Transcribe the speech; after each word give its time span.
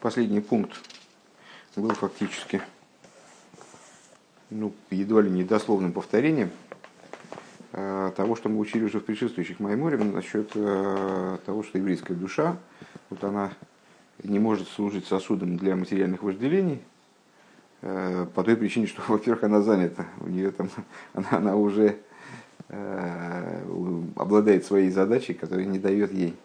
последний 0.00 0.40
пункт 0.40 0.72
был 1.76 1.90
фактически 1.90 2.62
ну, 4.50 4.72
едва 4.90 5.22
ли 5.22 5.30
не 5.30 5.44
дословным 5.44 5.92
повторением 5.92 6.50
э, 7.72 8.10
того, 8.16 8.34
что 8.34 8.48
мы 8.48 8.58
учили 8.58 8.84
уже 8.84 8.98
в 8.98 9.04
предшествующих 9.04 9.60
Майморе 9.60 9.96
насчет 9.98 10.50
э, 10.54 11.38
того, 11.46 11.62
что 11.62 11.78
еврейская 11.78 12.14
душа, 12.14 12.56
вот 13.10 13.22
она 13.22 13.52
не 14.22 14.38
может 14.38 14.68
служить 14.68 15.06
сосудом 15.06 15.56
для 15.56 15.76
материальных 15.76 16.22
вожделений, 16.22 16.82
э, 17.82 18.26
по 18.34 18.42
той 18.42 18.56
причине, 18.56 18.86
что, 18.86 19.02
во-первых, 19.08 19.44
она 19.44 19.62
занята, 19.62 20.06
у 20.20 20.28
нее 20.28 20.50
там, 20.50 20.68
она, 21.14 21.28
она 21.30 21.56
уже 21.56 21.98
обладает 24.14 24.64
своей 24.64 24.90
задачей, 24.90 25.34
которая 25.34 25.66
не 25.66 25.80
дает 25.80 26.12
ей 26.12 26.36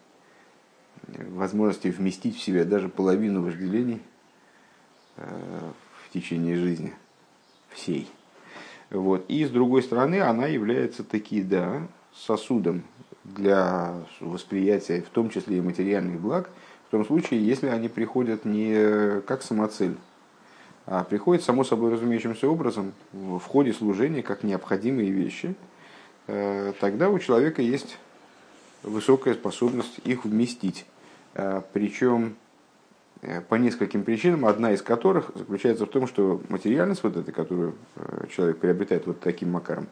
возможности 1.08 1.88
вместить 1.88 2.36
в 2.36 2.42
себя 2.42 2.64
даже 2.64 2.88
половину 2.88 3.42
вожделений 3.42 4.00
в 5.16 6.12
течение 6.12 6.56
жизни– 6.56 6.92
всей. 7.76 8.08
Вот. 8.90 9.24
И 9.28 9.44
с 9.44 9.50
другой 9.50 9.82
стороны, 9.82 10.20
она 10.20 10.46
является 10.46 11.04
таки, 11.04 11.42
да, 11.42 11.86
сосудом 12.14 12.82
для 13.24 13.94
восприятия, 14.20 15.02
в 15.02 15.10
том 15.10 15.30
числе 15.30 15.58
и 15.58 15.60
материальных 15.60 16.20
благ, 16.20 16.50
в 16.88 16.90
том 16.90 17.04
случае, 17.04 17.44
если 17.44 17.66
они 17.66 17.88
приходят 17.88 18.44
не 18.44 19.20
как 19.22 19.42
самоцель, 19.42 19.96
а 20.86 21.02
приходят 21.02 21.42
само 21.42 21.64
собой 21.64 21.92
разумеющимся 21.92 22.48
образом 22.48 22.92
в 23.12 23.40
ходе 23.40 23.72
служения 23.72 24.22
как 24.22 24.44
необходимые 24.44 25.10
вещи, 25.10 25.56
э, 26.28 26.72
тогда 26.80 27.10
у 27.10 27.18
человека 27.18 27.60
есть 27.60 27.98
высокая 28.84 29.34
способность 29.34 29.98
их 30.04 30.24
вместить. 30.24 30.86
Э, 31.36 31.62
Причем 31.72 32.36
Э, 33.22 33.40
по 33.40 33.54
нескольким 33.54 34.04
причинам, 34.04 34.44
одна 34.46 34.72
из 34.72 34.82
которых 34.82 35.30
заключается 35.34 35.86
в 35.86 35.88
том, 35.88 36.06
что 36.06 36.40
материальность 36.48 37.02
вот 37.02 37.16
эта, 37.16 37.32
которую 37.32 37.74
э, 37.96 38.26
человек 38.30 38.58
приобретает 38.58 39.06
вот 39.06 39.20
таким 39.20 39.52
макаром, 39.52 39.88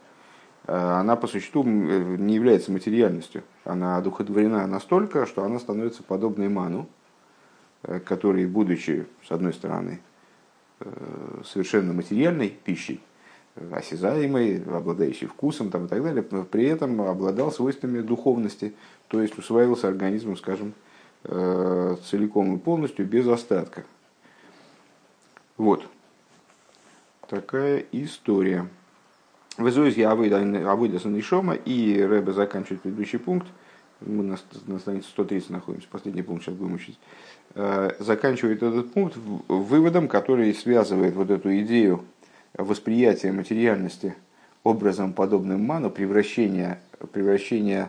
она 0.67 1.15
по 1.15 1.27
существу 1.27 1.63
не 1.63 2.33
является 2.33 2.71
материальностью. 2.71 3.43
Она 3.65 3.97
одухотворена 3.97 4.65
настолько, 4.65 5.27
что 5.27 5.43
она 5.43 5.59
становится 5.59 6.01
подобной 6.01 6.49
ману, 6.49 6.89
который, 7.83 8.47
будучи, 8.47 9.05
с 9.27 9.31
одной 9.31 9.53
стороны, 9.53 9.99
совершенно 11.45 11.93
материальной 11.93 12.49
пищей, 12.49 12.99
осязаемой, 13.71 14.63
обладающей 14.63 15.27
вкусом 15.27 15.69
там, 15.69 15.85
и 15.85 15.87
так 15.87 16.01
далее, 16.01 16.23
при 16.23 16.65
этом 16.65 16.99
обладал 16.99 17.51
свойствами 17.51 17.99
духовности, 18.01 18.73
то 19.07 19.21
есть 19.21 19.37
усваивался 19.37 19.87
организмом, 19.87 20.35
скажем, 20.35 20.73
целиком 21.27 22.55
и 22.55 22.59
полностью, 22.59 23.05
без 23.05 23.27
остатка. 23.27 23.83
Вот. 25.57 25.85
Такая 27.27 27.83
история. 27.91 28.67
В 29.57 29.67
Изоизе 29.69 30.07
Авыда 30.07 30.99
Санишома 30.99 31.53
и 31.53 32.01
Рэбе 32.01 32.33
заканчивает 32.33 32.81
предыдущий 32.81 33.19
пункт. 33.19 33.47
Мы 34.01 34.23
на, 34.23 34.37
на 34.67 34.79
странице 34.79 35.07
130 35.09 35.49
находимся, 35.49 35.87
последний 35.89 36.21
пункт 36.21 36.43
сейчас 36.43 36.55
будем 36.55 36.73
учить. 36.73 36.99
Э, 37.55 37.91
заканчивает 37.99 38.61
этот 38.61 38.91
пункт 38.91 39.15
выводом, 39.47 40.09
который 40.09 40.53
связывает 40.53 41.15
вот 41.15 41.31
эту 41.31 41.57
идею 41.59 42.03
восприятия 42.53 43.31
материальности 43.31 44.15
образом 44.63 45.13
подобным 45.13 45.63
ману, 45.63 45.89
превращения 45.89 46.81
Э, 46.99 47.87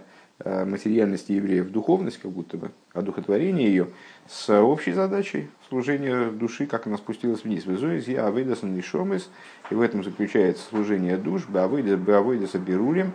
материальности 0.65 1.33
евреев 1.33 1.67
в 1.67 1.71
духовность, 1.71 2.19
как 2.19 2.31
будто 2.31 2.57
бы, 2.57 2.71
одухотворение 2.93 3.69
ее, 3.69 3.89
с 4.29 4.49
общей 4.61 4.93
задачей 4.93 5.49
служения 5.69 6.31
души, 6.31 6.67
как 6.67 6.87
она 6.87 6.97
спустилась 6.97 7.45
вниз. 7.45 7.67
В 7.67 7.75
Изоис 7.75 8.07
я 8.07 8.27
авейдасан 8.27 8.75
нишомес, 8.75 9.29
и 9.71 9.75
в 9.75 9.81
этом 9.81 10.05
заключается 10.05 10.65
служение 10.69 11.17
душ, 11.17 11.47
бавейдаса 11.47 12.59
берулем, 12.59 13.13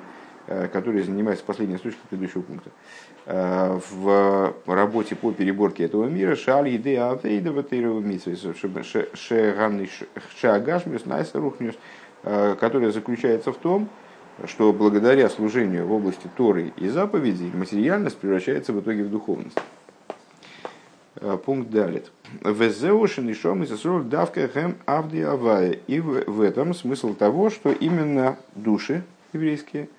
э, 0.48 0.67
который 0.67 1.04
занимается 1.04 1.45
последней 1.45 1.78
строчкой 1.78 2.02
предыдущего 2.10 2.42
пункта. 2.42 2.72
Э, 3.26 3.80
в 3.92 4.55
работе 4.66 5.16
по 5.16 5.32
переборке 5.32 5.86
этого 5.86 6.08
мира 6.08 6.36
шаль 6.36 6.70
еды 6.70 6.98
авейда 6.98 7.54
ватейрова 7.54 8.00
митсвес, 8.00 8.45
шагашмиус 9.14 11.05
найса 11.05 11.39
рухмиус, 11.39 11.76
которая 12.23 12.92
заключается 12.92 13.52
в 13.52 13.58
том, 13.58 13.89
что 14.46 14.74
благодаря 14.74 15.30
служению 15.30 15.86
в 15.88 15.92
области 15.92 16.30
Торы 16.36 16.74
и 16.78 16.88
заповедей 16.88 17.52
материальность 17.54 18.18
превращается 18.18 18.74
в 18.74 18.80
итоге 18.80 19.04
в 19.04 19.12
духовность. 19.12 19.58
Э, 21.16 21.38
пункт 21.38 21.70
далит. 21.70 22.12
Везеушин 22.44 23.30
и 23.30 23.34
шом 23.34 23.64
и 23.64 24.04
давка 24.04 24.48
хэм 24.48 24.78
авди. 24.86 25.20
И 25.88 26.00
в 26.00 26.42
этом 26.42 26.74
смысл 26.74 27.14
того, 27.14 27.50
что 27.50 27.72
именно 27.72 28.38
души 28.56 29.04
еврейские 29.34 29.90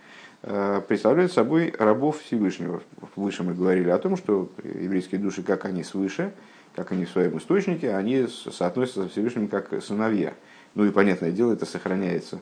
э, 0.42 0.80
представляют 0.86 1.32
собой 1.32 1.72
рабов 1.78 2.20
Всевышнего. 2.20 2.82
Выше 3.14 3.44
мы 3.44 3.54
говорили 3.54 3.90
о 3.90 3.98
том, 3.98 4.16
что 4.16 4.50
еврейские 4.64 5.20
души, 5.20 5.42
как 5.42 5.64
они 5.64 5.84
свыше, 5.84 6.32
как 6.74 6.90
они 6.92 7.04
в 7.04 7.10
своем 7.10 7.38
источнике, 7.38 7.94
они 7.94 8.26
соотносятся 8.26 9.04
со 9.04 9.08
Всевышним 9.08 9.48
как 9.48 9.82
сыновья. 9.82 10.34
Ну 10.74 10.84
и 10.86 10.90
понятное 10.90 11.30
дело, 11.30 11.52
это 11.52 11.66
сохраняется 11.66 12.40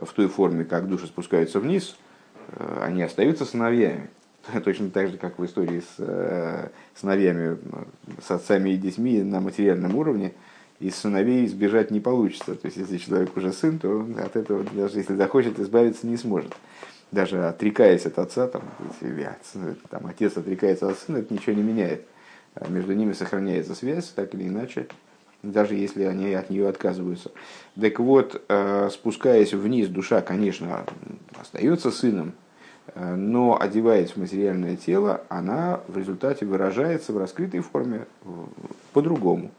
в 0.00 0.12
той 0.12 0.28
форме, 0.28 0.64
как 0.64 0.88
души 0.88 1.06
спускаются 1.06 1.60
вниз, 1.60 1.96
э, 2.52 2.80
они 2.82 3.02
остаются 3.02 3.44
сыновьями. 3.44 4.08
Точно 4.64 4.90
так 4.90 5.08
же, 5.08 5.18
как 5.18 5.38
в 5.38 5.44
истории 5.44 5.80
с 5.80 5.94
э, 5.98 6.68
сыновьями, 6.94 7.58
с 8.24 8.30
отцами 8.30 8.70
и 8.70 8.76
детьми 8.76 9.22
на 9.22 9.40
материальном 9.40 9.96
уровне, 9.96 10.32
из 10.80 10.94
сыновей 10.94 11.44
избежать 11.44 11.90
не 11.90 12.00
получится. 12.00 12.54
То 12.54 12.66
есть, 12.66 12.76
если 12.76 12.98
человек 12.98 13.36
уже 13.36 13.52
сын, 13.52 13.78
то 13.78 14.06
от 14.18 14.36
этого, 14.36 14.64
даже 14.72 14.98
если 14.98 15.16
захочет, 15.16 15.58
избавиться 15.58 16.06
не 16.06 16.16
сможет. 16.16 16.52
Даже 17.10 17.46
отрекаясь 17.46 18.06
от 18.06 18.18
отца, 18.18 18.46
там, 18.46 18.62
если 19.00 19.76
там, 19.90 20.06
отец 20.06 20.36
отрекается 20.36 20.88
от 20.88 20.98
сына, 20.98 21.18
это 21.18 21.32
ничего 21.32 21.56
не 21.56 21.62
меняет. 21.62 22.06
А 22.54 22.68
между 22.68 22.92
ними 22.92 23.12
сохраняется 23.12 23.74
связь, 23.74 24.08
так 24.08 24.34
или 24.34 24.46
иначе 24.46 24.88
даже 25.42 25.74
если 25.74 26.04
они 26.04 26.32
от 26.34 26.50
нее 26.50 26.68
отказываются. 26.68 27.30
Так 27.80 27.98
вот, 28.00 28.42
э, 28.48 28.88
спускаясь 28.92 29.54
вниз, 29.54 29.88
душа, 29.88 30.20
конечно, 30.20 30.84
остается 31.40 31.90
сыном, 31.90 32.32
э, 32.94 33.14
но 33.14 33.60
одеваясь 33.60 34.12
в 34.12 34.16
материальное 34.16 34.76
тело, 34.76 35.22
она 35.28 35.80
в 35.88 35.96
результате 35.96 36.44
выражается 36.44 37.12
в 37.12 37.18
раскрытой 37.18 37.60
форме 37.60 38.06
по-другому. 38.92 39.50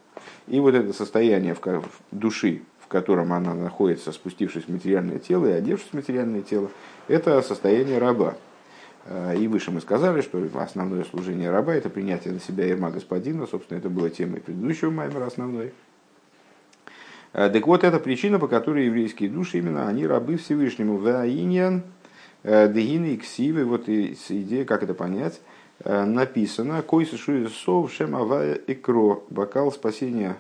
И 0.47 0.59
вот 0.59 0.75
это 0.75 0.91
состояние 0.93 1.55
в 1.55 1.61
души, 2.11 2.63
в 2.79 2.87
котором 2.87 3.31
она 3.31 3.53
находится, 3.53 4.11
спустившись 4.11 4.65
в 4.65 4.69
материальное 4.69 5.19
тело 5.19 5.45
и 5.45 5.51
одевшись 5.51 5.89
в 5.91 5.93
материальное 5.93 6.41
тело, 6.41 6.69
это 7.07 7.41
состояние 7.41 7.99
раба. 7.99 8.35
Э, 9.09 9.35
и 9.35 9.47
выше 9.47 9.71
мы 9.71 9.81
сказали, 9.81 10.21
что 10.21 10.41
основное 10.55 11.03
служение 11.03 11.49
раба– 11.49 11.73
это 11.75 11.89
принятие 11.89 12.33
на 12.33 12.39
себя 12.39 12.65
ерма 12.65 12.91
господина. 12.91 13.47
Собственно, 13.47 13.79
это 13.79 13.89
было 13.89 14.09
темой 14.09 14.39
предыдущего 14.39 14.91
маймера 14.91 15.25
основной. 15.25 15.73
Э, 17.33 17.49
так 17.49 17.65
вот, 17.65 17.83
это 17.83 17.99
причина, 17.99 18.37
по 18.37 18.47
которой 18.47 18.85
еврейские 18.85 19.29
души 19.29 19.57
именно, 19.57 19.87
они 19.87 20.05
рабы 20.05 20.37
Всевышнему. 20.37 20.97
Ваиньян, 20.97 21.83
э, 22.43 22.71
дегины, 22.71 23.17
ксивы, 23.17 23.65
вот 23.65 23.89
и 23.89 24.15
идея, 24.29 24.63
как 24.65 24.83
это 24.83 24.93
понять, 24.93 25.41
написано, 25.83 26.81
«Кой 26.81 27.05
сов 27.05 27.91
шем 27.91 28.15
авая 28.15 28.55
и 28.55 28.73
кро, 28.75 29.23
бокал 29.29 29.71
спасения 29.71 30.35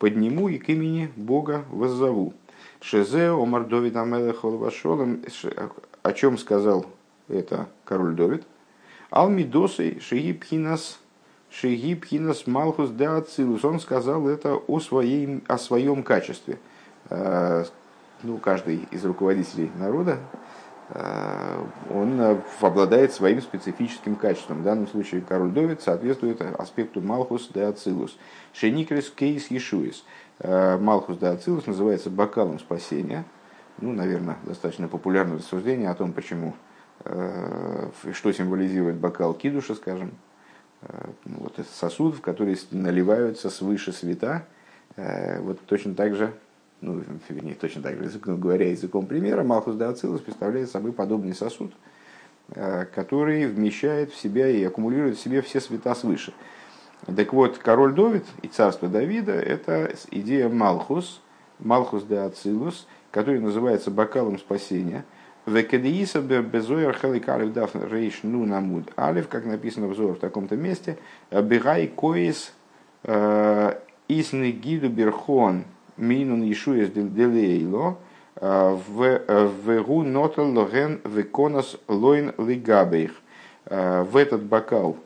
подниму 0.00 0.48
и 0.48 0.58
к 0.58 0.68
имени 0.68 1.10
Бога 1.14 1.64
воззову». 1.70 2.34
Шезе 2.80 3.28
омар 3.28 3.64
Довид 3.64 3.94
Амелех 3.94 4.44
о 4.44 6.12
чем 6.12 6.36
сказал 6.36 6.84
это 7.28 7.68
король 7.84 8.14
Довид. 8.14 8.44
Алмидосой 9.10 10.00
Шигибхинас 10.00 10.98
Шигибхинас 11.52 12.46
Малхус 12.46 12.90
де 12.90 13.06
Ацилус. 13.06 13.64
Он 13.64 13.78
сказал 13.78 14.26
это 14.26 14.54
о, 14.54 14.80
своей, 14.80 15.42
о 15.46 15.58
своем 15.58 16.02
качестве. 16.02 16.58
Э, 17.10 17.64
ну, 18.22 18.38
каждый 18.38 18.88
из 18.90 19.04
руководителей 19.04 19.70
народа 19.78 20.18
э, 20.88 21.64
он 21.90 22.38
обладает 22.60 23.12
своим 23.12 23.42
специфическим 23.42 24.16
качеством. 24.16 24.60
В 24.60 24.64
данном 24.64 24.88
случае 24.88 25.20
король 25.20 25.50
Довид 25.50 25.82
соответствует 25.82 26.40
аспекту 26.40 27.02
Малхус 27.02 27.50
де 27.52 27.64
Ацилус. 27.64 28.16
Шеникрис 28.54 29.10
Кейс 29.10 29.50
Ешуис. 29.50 30.04
Э, 30.38 30.78
Малхус 30.78 31.18
де 31.18 31.26
Ацилус 31.26 31.66
называется 31.66 32.08
бокалом 32.08 32.58
спасения. 32.60 33.26
Ну, 33.78 33.92
наверное, 33.92 34.38
достаточно 34.44 34.88
популярное 34.88 35.36
рассуждение 35.36 35.90
о 35.90 35.94
том, 35.94 36.12
почему 36.12 36.54
что 37.04 38.32
символизирует 38.32 38.96
бокал 38.96 39.34
кидуша, 39.34 39.74
скажем. 39.74 40.12
Э, 40.82 41.06
ну, 41.24 41.36
вот 41.40 41.58
это 41.58 41.68
сосуд, 41.72 42.16
в 42.16 42.20
который 42.20 42.58
наливаются 42.70 43.50
свыше 43.50 43.92
света. 43.92 44.46
Э, 44.96 45.40
вот 45.40 45.60
точно 45.66 45.94
так 45.94 46.14
же, 46.14 46.32
ну, 46.80 47.02
не 47.30 47.54
точно 47.54 47.82
так 47.82 47.96
же, 47.96 48.04
языком 48.04 48.40
говоря, 48.40 48.70
языком 48.70 49.06
примера, 49.06 49.42
Малхус 49.42 49.76
де 49.76 49.84
Ацилус 49.84 50.20
представляет 50.20 50.70
собой 50.70 50.92
подобный 50.92 51.34
сосуд, 51.34 51.72
который 52.48 53.46
вмещает 53.46 54.12
в 54.12 54.20
себя 54.20 54.48
и 54.48 54.64
аккумулирует 54.64 55.16
в 55.16 55.20
себе 55.20 55.42
все 55.42 55.60
света 55.60 55.94
свыше. 55.94 56.34
Так 57.16 57.32
вот, 57.32 57.58
король 57.58 57.94
Давид 57.94 58.24
и 58.42 58.48
царство 58.48 58.88
Давида– 58.88 59.32
это 59.32 59.92
идея 60.10 60.48
Малхус, 60.48 61.20
Малхус 61.58 62.04
де 62.04 62.16
Ацилус, 62.16 62.86
который 63.10 63.40
называется 63.40 63.90
бокалом 63.90 64.38
спасения. 64.38 65.04
Векедеиса 65.46 66.20
безоер 66.20 66.92
халикалев 66.92 67.52
дафн 67.52 67.84
рейш 67.90 68.20
ну 68.22 68.46
намуд 68.46 68.92
алев, 68.96 69.28
как 69.28 69.44
написано 69.44 69.88
в 69.88 69.94
в 69.94 70.18
таком-то 70.18 70.56
месте, 70.56 70.98
бегай 71.30 71.88
коис 71.88 72.52
э, 73.02 73.74
исны 74.06 74.50
гиду 74.52 74.88
берхон 74.88 75.64
минун 75.96 76.42
ишуес 76.50 76.90
делейло, 76.90 77.98
э, 78.36 78.78
в 78.88 79.82
гу 79.82 80.02
нотал 80.04 80.52
логен 80.52 81.00
веконос 81.04 81.78
лойн 81.88 82.32
лигабейх. 82.38 83.12
Э, 83.66 84.02
в 84.02 84.16
этот 84.16 84.44
бокал 84.44 84.96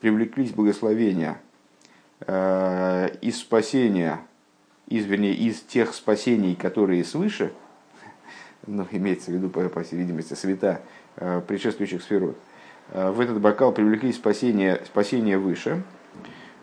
привлеклись 0.00 0.50
благословения 0.50 1.40
из 2.26 3.38
спасения 3.38 4.20
из, 4.86 5.04
вернее, 5.04 5.34
из 5.34 5.60
тех 5.60 5.94
спасений, 5.94 6.54
которые 6.54 7.04
свыше, 7.04 7.52
ну, 8.66 8.86
имеется 8.90 9.30
в 9.30 9.34
виду, 9.34 9.48
по, 9.48 9.68
по 9.68 9.82
всей 9.82 9.96
видимости, 9.96 10.34
света 10.34 10.80
э, 11.16 11.40
предшествующих 11.46 12.02
сферот, 12.02 12.36
э, 12.90 13.10
в 13.10 13.20
этот 13.20 13.40
бокал 13.40 13.72
привлекли 13.72 14.12
спасение, 14.12 14.82
спасение 14.84 15.38
выше, 15.38 15.82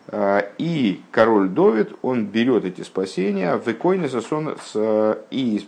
э, 0.08 0.42
и 0.58 1.02
король 1.12 1.50
Довид, 1.50 1.94
он 2.02 2.26
берет 2.28 2.66
эти 2.66 2.82
спасения, 2.82 3.56
выкойнется 3.56 4.22
с, 4.22 5.26
и 5.32 5.68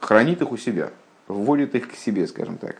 хранит 0.00 0.42
их 0.42 0.52
у 0.52 0.56
себя, 0.56 0.90
вводит 1.28 1.74
их 1.74 1.90
к 1.90 1.94
себе, 1.94 2.26
скажем 2.26 2.58
так. 2.58 2.76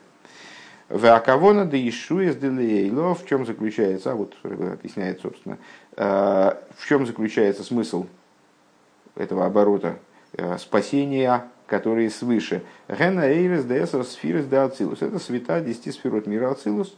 В 0.88 1.06
Акавона 1.06 1.64
да 1.64 1.76
Ишуес 1.76 2.36
Делейло, 2.36 3.14
в 3.14 3.24
чем 3.26 3.46
заключается, 3.46 4.12
а 4.12 4.14
вот 4.14 4.34
объясняет, 4.42 5.22
собственно, 5.22 5.56
в 5.96 6.86
чем 6.86 7.06
заключается 7.06 7.64
смысл 7.64 8.06
этого 9.16 9.46
оборота 9.46 9.96
спасения, 10.58 11.48
которые 11.66 12.10
свыше. 12.10 12.62
Гена 12.88 13.22
Эйрес 13.22 13.64
Деэсер 13.64 14.04
Сфирес 14.04 14.46
де 14.46 14.56
Ацилус. 14.56 15.02
Это 15.02 15.18
света 15.18 15.60
10 15.60 15.94
сферот 15.94 16.26
мира 16.26 16.50
Ацилус, 16.50 16.96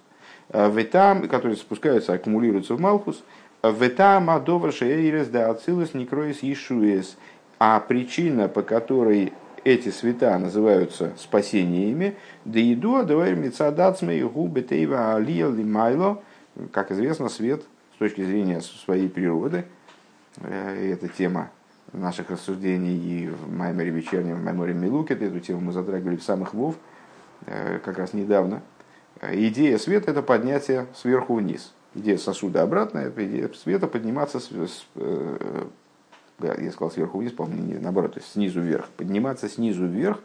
э, 0.51 0.71
ветам, 0.71 1.29
которые 1.29 1.57
спускаются, 1.57 2.13
аккумулируются 2.13 2.75
в 2.75 2.81
Малхус. 2.81 3.23
Ветам 3.63 4.31
Адовар 4.31 4.73
Шеэйрес 4.73 5.29
де 5.29 5.39
Ацилус 5.39 5.95
Некроис 5.95 6.43
Ишуес. 6.43 7.17
А 7.59 7.81
причина, 7.81 8.49
по 8.49 8.63
которой 8.63 9.33
эти 9.65 9.89
света 9.89 10.39
называются 10.39 11.13
спасениями. 11.17 12.17
Да 12.45 12.61
иду, 12.61 13.03
давай 13.03 13.35
мецадацмей 13.35 14.23
губы 14.23 14.63
тейва 14.63 15.15
алия 15.15 15.49
лимайло. 15.49 16.23
Как 16.73 16.93
известно, 16.93 17.29
свет 17.29 17.65
с 17.95 17.99
точки 17.99 18.23
зрения 18.23 18.61
своей 18.61 19.09
природы, 19.09 19.65
э, 20.41 20.93
это 20.93 21.09
тема 21.09 21.51
наших 21.95 22.31
рассуждений 22.31 22.97
и 22.97 23.29
в 23.29 23.51
Майморе 23.51 23.91
вечернем, 23.91 24.37
в 24.37 24.45
Майморе 24.45 24.75
Милукет, 24.75 25.23
эту 25.23 25.41
тему 25.41 25.61
мы 25.61 25.73
затрагивали 25.73 26.17
в 26.17 26.23
самых 26.23 26.55
Вов, 26.55 26.77
э, 27.47 27.79
как 27.79 27.99
раз 27.99 28.13
недавно. 28.13 28.63
Идея 29.23 29.79
света– 29.79 30.11
это 30.13 30.23
поднятие 30.23 30.87
сверху 30.95 31.37
вниз. 31.37 31.73
Идея 31.95 32.19
сосуда 32.19 32.63
обратная, 32.63 33.13
идея 33.17 33.49
света 33.55 33.87
подниматься 33.87 34.41
с, 34.41 34.51
с, 34.51 34.87
э, 34.97 35.65
я 36.41 36.71
сказал 36.73 36.91
сверху 36.91 37.19
вниз, 37.19 37.33
по-моему, 37.33 37.81
наоборот, 37.81 38.15
то 38.15 38.21
есть 38.21 38.33
снизу 38.33 38.61
вверх, 38.61 38.89
подниматься 38.97 39.49
снизу 39.49 39.87
вверх, 39.87 40.21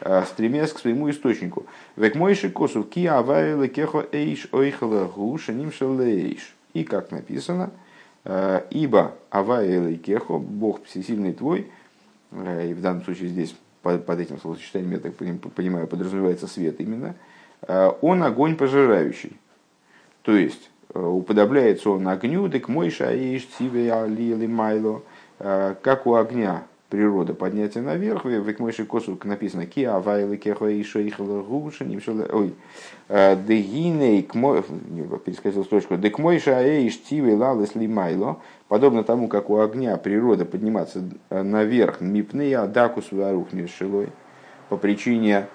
э, 0.00 0.24
стремясь 0.24 0.72
к 0.72 0.78
своему 0.80 1.08
источнику. 1.08 1.66
Век 1.96 2.16
мойши 2.16 2.50
косу 2.50 2.82
ки 2.82 3.06
авайлы 3.06 3.68
кехо 3.68 4.04
эйш 4.10 4.48
ойхала 4.50 5.06
гуша 5.06 5.52
нимшалейш. 5.52 6.54
И 6.74 6.84
как 6.84 7.10
написано, 7.12 7.70
э, 7.70 7.81
ибо 8.24 9.14
авайлы 9.30 9.96
кехо, 9.96 10.38
Бог 10.38 10.84
всесильный 10.84 11.32
твой, 11.32 11.70
э, 12.30 12.70
и 12.70 12.74
в 12.74 12.80
данном 12.80 13.04
случае 13.04 13.28
здесь 13.28 13.54
под, 13.82 14.08
этим 14.08 14.38
словосочетанием, 14.38 14.92
я 14.92 14.98
так 14.98 15.14
понимаю, 15.14 15.86
подразумевается 15.88 16.46
свет 16.46 16.80
именно, 16.80 17.16
он 18.00 18.22
огонь 18.22 18.56
пожирающий. 18.56 19.36
То 20.22 20.36
есть, 20.36 20.70
уподобляется 20.94 21.90
он 21.90 22.06
огню, 22.06 22.46
дек 22.46 22.68
мой 22.68 22.90
шаиш 22.90 23.48
циве 23.56 23.92
али 23.92 24.46
майло, 24.46 25.02
Э, 25.44 25.74
как 25.82 26.06
у 26.06 26.14
огня 26.14 26.62
природа 26.92 27.32
поднятия 27.32 27.80
наверх, 27.80 28.26
в 28.26 28.52
Экмойши 28.52 28.84
Косу 28.84 29.18
написано 29.24 29.64
«Ки 29.64 29.82
авайлы 29.82 30.36
кехо 30.36 30.66
и 30.66 30.84
шейхала 30.84 31.42
гуша, 31.42 31.86
ой, 32.30 32.54
э, 33.08 33.34
дегиней, 33.34 34.20
перескочил 34.22 35.64
строчку, 35.64 35.96
декмойша 35.96 36.58
аэйш 36.58 37.00
тивы 37.00 37.34
лалес 37.34 37.74
лимайло», 37.74 38.42
подобно 38.68 39.04
тому, 39.04 39.28
как 39.28 39.48
у 39.48 39.60
огня 39.60 39.96
природа 39.96 40.44
подниматься 40.44 41.02
э, 41.30 41.42
наверх, 41.42 42.02
мипнея 42.02 42.66
дакус 42.66 43.10
варух 43.10 43.48
шилой, 43.74 44.10
по 44.68 44.76
причине 44.76 45.46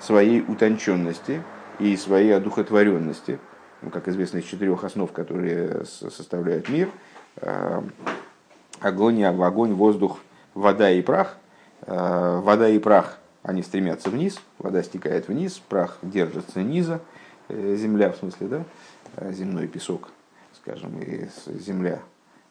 своей 0.00 0.44
утонченности 0.46 1.42
и 1.80 1.96
своей 1.96 2.36
одухотворенности, 2.36 3.40
ну, 3.82 3.90
как 3.90 4.06
известно, 4.06 4.38
из 4.38 4.44
четырех 4.44 4.84
основ, 4.84 5.10
которые 5.10 5.86
составляют 5.86 6.68
мир, 6.68 6.88
огонь, 8.80 9.24
огонь, 9.24 9.72
воздух, 9.72 10.20
вода 10.54 10.90
и 10.90 11.02
прах. 11.02 11.36
Э, 11.86 12.40
вода 12.40 12.68
и 12.68 12.78
прах, 12.78 13.18
они 13.42 13.62
стремятся 13.62 14.08
вниз, 14.08 14.40
вода 14.58 14.82
стекает 14.82 15.28
вниз, 15.28 15.60
прах 15.68 15.98
держится 16.02 16.62
низа, 16.62 17.00
э, 17.48 17.76
земля 17.76 18.12
в 18.12 18.16
смысле, 18.16 18.46
да, 18.46 18.64
э, 19.16 19.32
земной 19.32 19.66
песок, 19.66 20.10
скажем, 20.54 20.98
и 21.00 21.28
земля, 21.58 22.00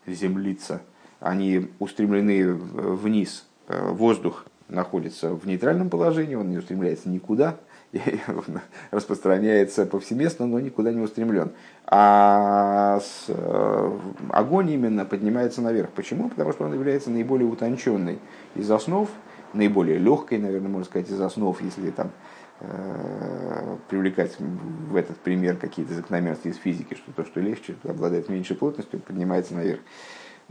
землица, 0.05 0.81
они 1.19 1.71
устремлены 1.79 2.53
вниз, 2.53 3.45
воздух 3.67 4.45
находится 4.67 5.33
в 5.33 5.47
нейтральном 5.47 5.89
положении, 5.89 6.35
он 6.35 6.49
не 6.49 6.57
устремляется 6.57 7.09
никуда, 7.09 7.57
распространяется 8.91 9.85
повсеместно, 9.85 10.47
но 10.47 10.59
никуда 10.59 10.91
не 10.91 11.01
устремлен. 11.01 11.51
А 11.85 12.99
с, 12.99 13.25
э, 13.27 13.99
огонь 14.29 14.71
именно 14.71 15.05
поднимается 15.05 15.61
наверх. 15.61 15.89
Почему? 15.91 16.29
Потому 16.29 16.53
что 16.53 16.65
он 16.65 16.73
является 16.73 17.11
наиболее 17.11 17.47
утонченной 17.47 18.19
из 18.55 18.69
основ, 18.71 19.09
наиболее 19.53 19.99
легкой, 19.99 20.39
наверное, 20.39 20.69
можно 20.69 20.85
сказать, 20.85 21.09
из 21.09 21.21
основ, 21.21 21.59
если 21.61 21.91
там 21.91 22.11
э, 22.61 23.77
привлекать 23.89 24.37
в 24.39 24.95
этот 24.95 25.17
пример 25.17 25.57
какие-то 25.57 25.93
закономерности 25.93 26.47
из 26.47 26.57
физики, 26.57 26.95
что 26.95 27.11
то, 27.11 27.25
что 27.25 27.41
легче, 27.41 27.75
обладает 27.83 28.27
меньшей 28.27 28.55
плотностью, 28.55 28.99
поднимается 28.99 29.53
наверх. 29.53 29.81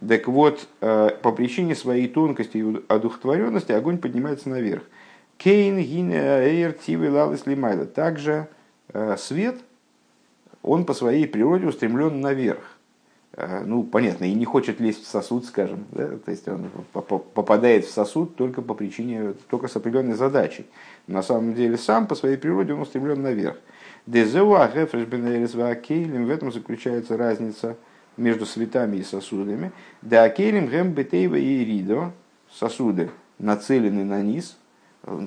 Так 0.07 0.29
вот, 0.29 0.69
э, 0.81 1.11
по 1.23 1.33
причине 1.33 1.75
своей 1.75 2.09
тонкости 2.09 2.59
и 2.59 2.83
одухотворенности 2.89 3.73
огонь 3.73 3.99
поднимается 3.99 4.49
наверх. 4.49 4.83
Кейн, 5.37 5.79
Эйр, 6.13 6.73
Тивы, 6.73 7.11
Лалис, 7.11 7.47
Лимайла. 7.47 7.87
Также 7.87 8.49
э, 8.93 9.17
свет, 9.19 9.57
он 10.63 10.85
по 10.85 10.95
своей 10.95 11.27
природе 11.27 11.67
устремлен 11.67 12.21
наверх. 12.21 12.79
Э, 13.35 13.63
ну, 13.65 13.83
понятно, 13.83 14.25
и 14.25 14.35
не 14.35 14.45
хочет 14.45 14.81
лезть 14.81 15.05
в 15.05 15.09
сосуд, 15.09 15.45
скажем. 15.47 15.87
Да? 15.91 16.09
То 16.25 16.31
есть 16.31 16.47
он 16.49 16.71
попадает 17.35 17.87
в 17.87 17.91
сосуд 17.91 18.37
только 18.37 18.63
по 18.63 18.75
причине, 18.75 19.35
только 19.49 19.69
с 19.69 19.77
определенной 19.77 20.15
задачей. 20.15 20.67
На 21.07 21.23
самом 21.23 21.55
деле 21.55 21.77
сам 21.77 22.07
по 22.07 22.15
своей 22.15 22.37
природе 22.37 22.75
он 22.75 22.81
устремлен 22.81 23.23
наверх. 23.23 23.57
Дезеуа, 24.07 24.69
в 24.69 26.31
этом 26.31 26.53
заключается 26.53 27.17
разница 27.17 27.77
между 28.17 28.47
светами 28.47 28.97
и 28.99 29.03
сосудами. 29.03 29.73
Да 30.03 30.29
кейлем 30.29 30.67
гэм 30.67 30.93
и 30.95 31.65
ридо, 31.65 32.13
сосуды 32.51 33.11
нацелены 33.39 34.05
на 34.05 34.23
низ, 34.23 34.57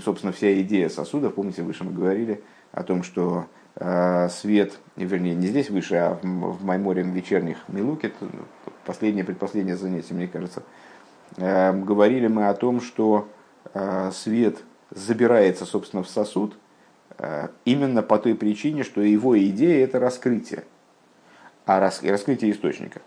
собственно, 0.04 0.32
вся 0.32 0.60
идея 0.62 0.90
сосуда, 0.90 1.30
помните, 1.30 1.64
выше 1.64 1.84
мы 1.84 1.92
говорили 1.92 2.42
о 2.72 2.84
том, 2.84 3.04
что 3.04 3.46
э, 3.76 4.30
свет, 4.30 4.80
вернее, 4.96 5.36
не 5.36 5.48
здесь 5.48 5.70
выше, 5.70 5.96
а 5.96 6.20
в, 6.22 6.58
в 6.58 6.64
Майморе 6.64 7.04
вечерних 7.04 7.58
Милуке, 7.68 8.12
последнее, 8.86 9.26
предпоследнее 9.26 9.76
занятие, 9.76 10.14
мне 10.14 10.28
кажется, 10.28 10.64
э, 11.38 11.74
говорили 11.74 12.28
мы 12.28 12.48
о 12.48 12.54
том, 12.54 12.80
что 12.82 13.28
э, 13.74 14.12
свет 14.14 14.58
забирается, 14.92 15.66
собственно, 15.66 16.04
в 16.04 16.10
сосуд, 16.10 16.58
именно 17.64 18.04
по 18.04 18.18
той 18.18 18.36
причине, 18.36 18.84
что 18.84 19.02
его 19.02 19.40
идея– 19.40 19.84
это 19.86 20.00
раскрытие, 20.00 20.66
а 21.66 21.80
рас, 21.80 22.04
раскрытие 22.04 22.52
источника. 22.52 23.02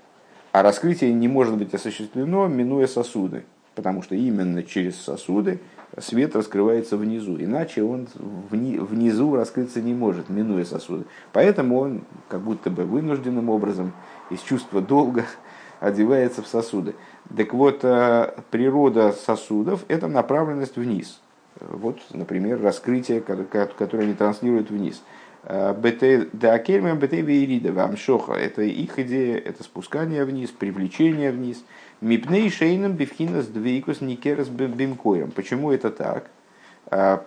А 0.53 0.63
раскрытие 0.63 1.13
не 1.13 1.29
может 1.29 1.57
быть 1.57 1.75
осуществлено, 1.75 2.49
минуя 2.49 2.87
сосуды, 2.87 3.45
потому 3.79 4.03
что 4.03 4.17
именно 4.17 4.65
через 4.65 5.01
сосуды 5.01 5.61
свет 5.99 6.35
раскрывается 6.35 6.97
внизу, 6.97 7.37
иначе 7.37 7.85
он 7.85 8.09
вни, 8.17 8.77
внизу 8.77 9.37
раскрыться 9.37 9.81
не 9.81 9.95
может, 9.95 10.29
минуя 10.29 10.65
сосуды. 10.65 11.05
Поэтому 11.33 11.79
он 11.79 12.03
как 12.29 12.41
будто 12.41 12.71
бы 12.71 12.83
вынужденным 12.83 13.49
образом 13.49 13.93
из 14.31 14.41
чувства 14.41 14.81
долга 14.81 15.27
одевается 15.81 16.43
в 16.43 16.49
сосуды. 16.49 16.97
Так 17.37 17.55
вот, 17.55 17.85
э, 17.85 18.33
природа 18.51 19.13
сосудов– 19.13 19.85
это 19.89 20.09
направленность 20.09 20.75
вниз. 20.75 21.21
Вот, 21.61 22.01
например, 22.11 22.61
раскрытие, 22.61 23.21
которое 23.21 24.03
они 24.03 24.15
транслируют 24.15 24.71
вниз. 24.71 25.05
Дакельма 25.45 26.95
бетей 26.95 27.23
вейрида 27.23 27.73
вамшоха. 27.73 28.33
Это 28.33 28.63
их 28.63 28.99
идея, 28.99 29.39
это 29.39 29.63
спускание 29.63 30.25
вниз, 30.25 30.51
привлечение 30.51 31.31
вниз. 31.31 31.65
Мипней 32.01 32.51
шейном 32.51 32.93
бифхинас 32.93 33.47
двейкус 33.47 34.01
никерас 34.01 34.49
бимкоем. 34.49 35.31
Почему 35.31 35.73
это 35.73 35.91
так? 35.91 36.31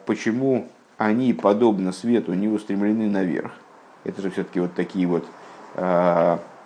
Почему 0.06 0.68
они, 0.98 1.34
подобно 1.34 1.92
свету, 1.92 2.34
не 2.34 2.48
устремлены 2.48 3.10
наверх? 3.10 3.52
Это 4.04 4.22
же 4.22 4.32
все-таки 4.32 4.60
вот 4.60 4.74
такие 4.74 5.08
вот 5.08 5.28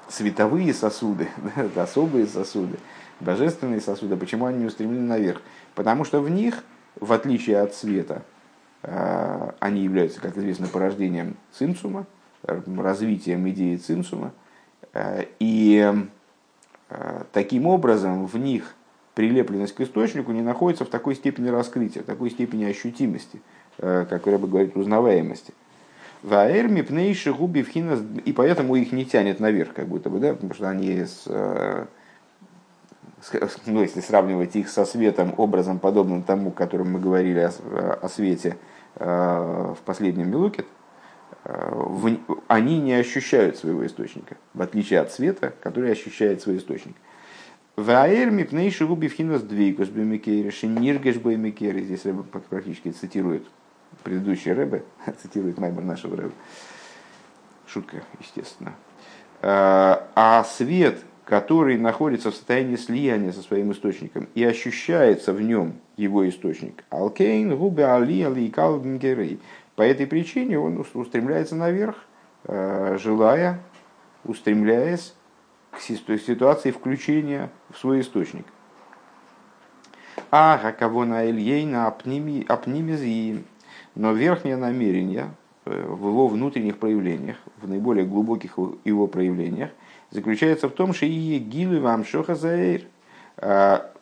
световые 0.08 0.74
сосуды, 0.74 1.28
особые 1.76 2.28
сосуды, 2.28 2.78
божественные 3.20 3.82
сосуды. 3.82 4.16
Почему 4.16 4.46
они 4.46 4.60
не 4.60 4.66
устремлены 4.66 5.08
наверх? 5.08 5.42
Потому 5.74 6.06
что 6.06 6.22
в 6.22 6.30
них, 6.30 6.64
в 7.00 7.12
отличие 7.12 7.60
от 7.60 7.74
света, 7.74 8.22
Э, 8.88 9.52
они 9.60 9.82
являются, 9.82 10.22
как 10.22 10.38
известно, 10.38 10.68
порождением 10.68 11.38
цинцума, 11.52 12.06
развитием 12.44 13.50
идеи 13.50 13.78
цинцума. 13.78 14.32
И 15.40 15.94
таким 17.32 17.68
образом 17.68 18.26
в 18.26 18.38
них 18.38 18.76
прилепленность 19.14 19.74
к 19.76 19.82
источнику 19.82 20.32
не 20.32 20.42
находится 20.42 20.86
в 20.86 20.90
такой 20.90 21.16
степени 21.16 21.50
раскрытия, 21.50 22.04
в 22.04 22.06
такой 22.06 22.30
степени 22.30 22.66
ощутимости, 22.66 23.42
как 23.78 24.28
Рэба 24.28 24.48
говорит, 24.48 24.76
узнаваемости. 24.76 25.54
Ваэрми 26.22 26.82
пнейши 26.82 27.34
губи 27.34 27.62
вхина, 27.64 27.98
и 28.26 28.34
поэтому 28.34 28.76
их 28.76 28.92
не 28.92 29.06
тянет 29.06 29.40
наверх, 29.40 29.74
как 29.74 29.88
будто 29.88 30.10
бы, 30.10 30.20
да, 30.20 30.34
потому 30.34 30.54
что 30.54 30.70
они 30.70 31.06
с, 31.06 31.26
ну, 33.66 33.82
если 33.82 34.02
сравнивать 34.02 34.56
их 34.56 34.70
со 34.70 34.86
светом, 34.86 35.34
образом 35.38 35.80
подобным 35.80 36.24
тому, 36.24 36.52
которым 36.52 36.94
мы 36.94 37.00
говорили 37.00 37.40
о, 37.40 38.00
о 38.02 38.10
свете, 38.10 38.58
Э, 38.98 39.74
в 39.78 39.84
последнем 39.84 40.30
Милукет, 40.30 40.66
э, 40.66 40.75
они 42.48 42.80
не 42.80 42.94
ощущают 42.94 43.58
своего 43.58 43.86
источника, 43.86 44.38
в 44.54 44.62
отличие 44.62 45.00
от 45.00 45.12
света, 45.12 45.54
который 45.62 45.92
ощущает 45.92 46.42
свой 46.42 46.58
источник. 46.58 46.96
Ваэр 47.76 48.32
мипней 48.32 48.72
шуби 48.72 49.08
вхинас 49.10 49.42
двейкус 49.42 49.90
бемикери, 49.90 50.50
шиниргеш 50.50 51.18
бемикери. 51.18 51.84
Здесь 51.84 52.06
Рэбе 52.06 52.24
практически 52.24 52.92
цитирует 52.92 53.46
предыдущий 54.04 54.54
Рэбе, 54.54 54.84
цитирует 55.22 55.58
Маймер 55.58 55.84
нашего 55.84 56.16
Рэбе. 56.16 56.32
Шутка, 57.68 58.04
естественно. 58.20 58.74
Э, 59.42 59.98
а 60.16 60.46
свет, 60.46 61.00
который 61.26 61.78
находится 61.78 62.32
в 62.32 62.36
состоянии 62.36 62.78
слияния 62.78 63.34
со 63.34 63.42
своим 63.42 63.72
источником 63.74 64.30
и 64.36 64.44
ощущается 64.44 65.34
в 65.34 65.42
нем 65.42 65.74
его 65.98 66.28
источник. 66.30 66.86
Алкейн, 66.90 67.58
губе 67.58 67.86
али, 67.86 68.22
али 68.22 68.54
По 69.76 69.82
этой 69.82 70.08
причине 70.08 70.58
он 70.58 70.86
устремляется 70.94 71.56
наверх, 71.56 71.98
э, 72.46 72.98
желая, 73.00 73.62
устремляясь 74.24 75.14
к 75.72 75.80
ситуации 75.80 76.72
включения 76.72 77.50
в 77.70 77.78
свой 77.78 78.00
источник. 78.02 78.46
А 80.32 80.58
кого 80.72 81.06
на 81.06 81.30
Ильейна 81.30 81.88
апнимизии, 81.88 83.44
но 83.96 84.14
верхнее 84.14 84.56
намерение 84.56 85.32
э, 85.66 85.86
в 85.88 86.08
его 86.08 86.28
внутренних 86.28 86.78
проявлениях, 86.78 87.38
в 87.62 87.68
наиболее 87.68 88.06
глубоких 88.06 88.58
его 88.86 89.08
проявлениях, 89.08 89.72
заключается 90.10 90.70
в 90.70 90.72
том, 90.72 90.94
что 90.94 91.06
и 91.06 91.38
гилы 91.40 91.82
вам 91.82 92.06
шоха 92.06 92.36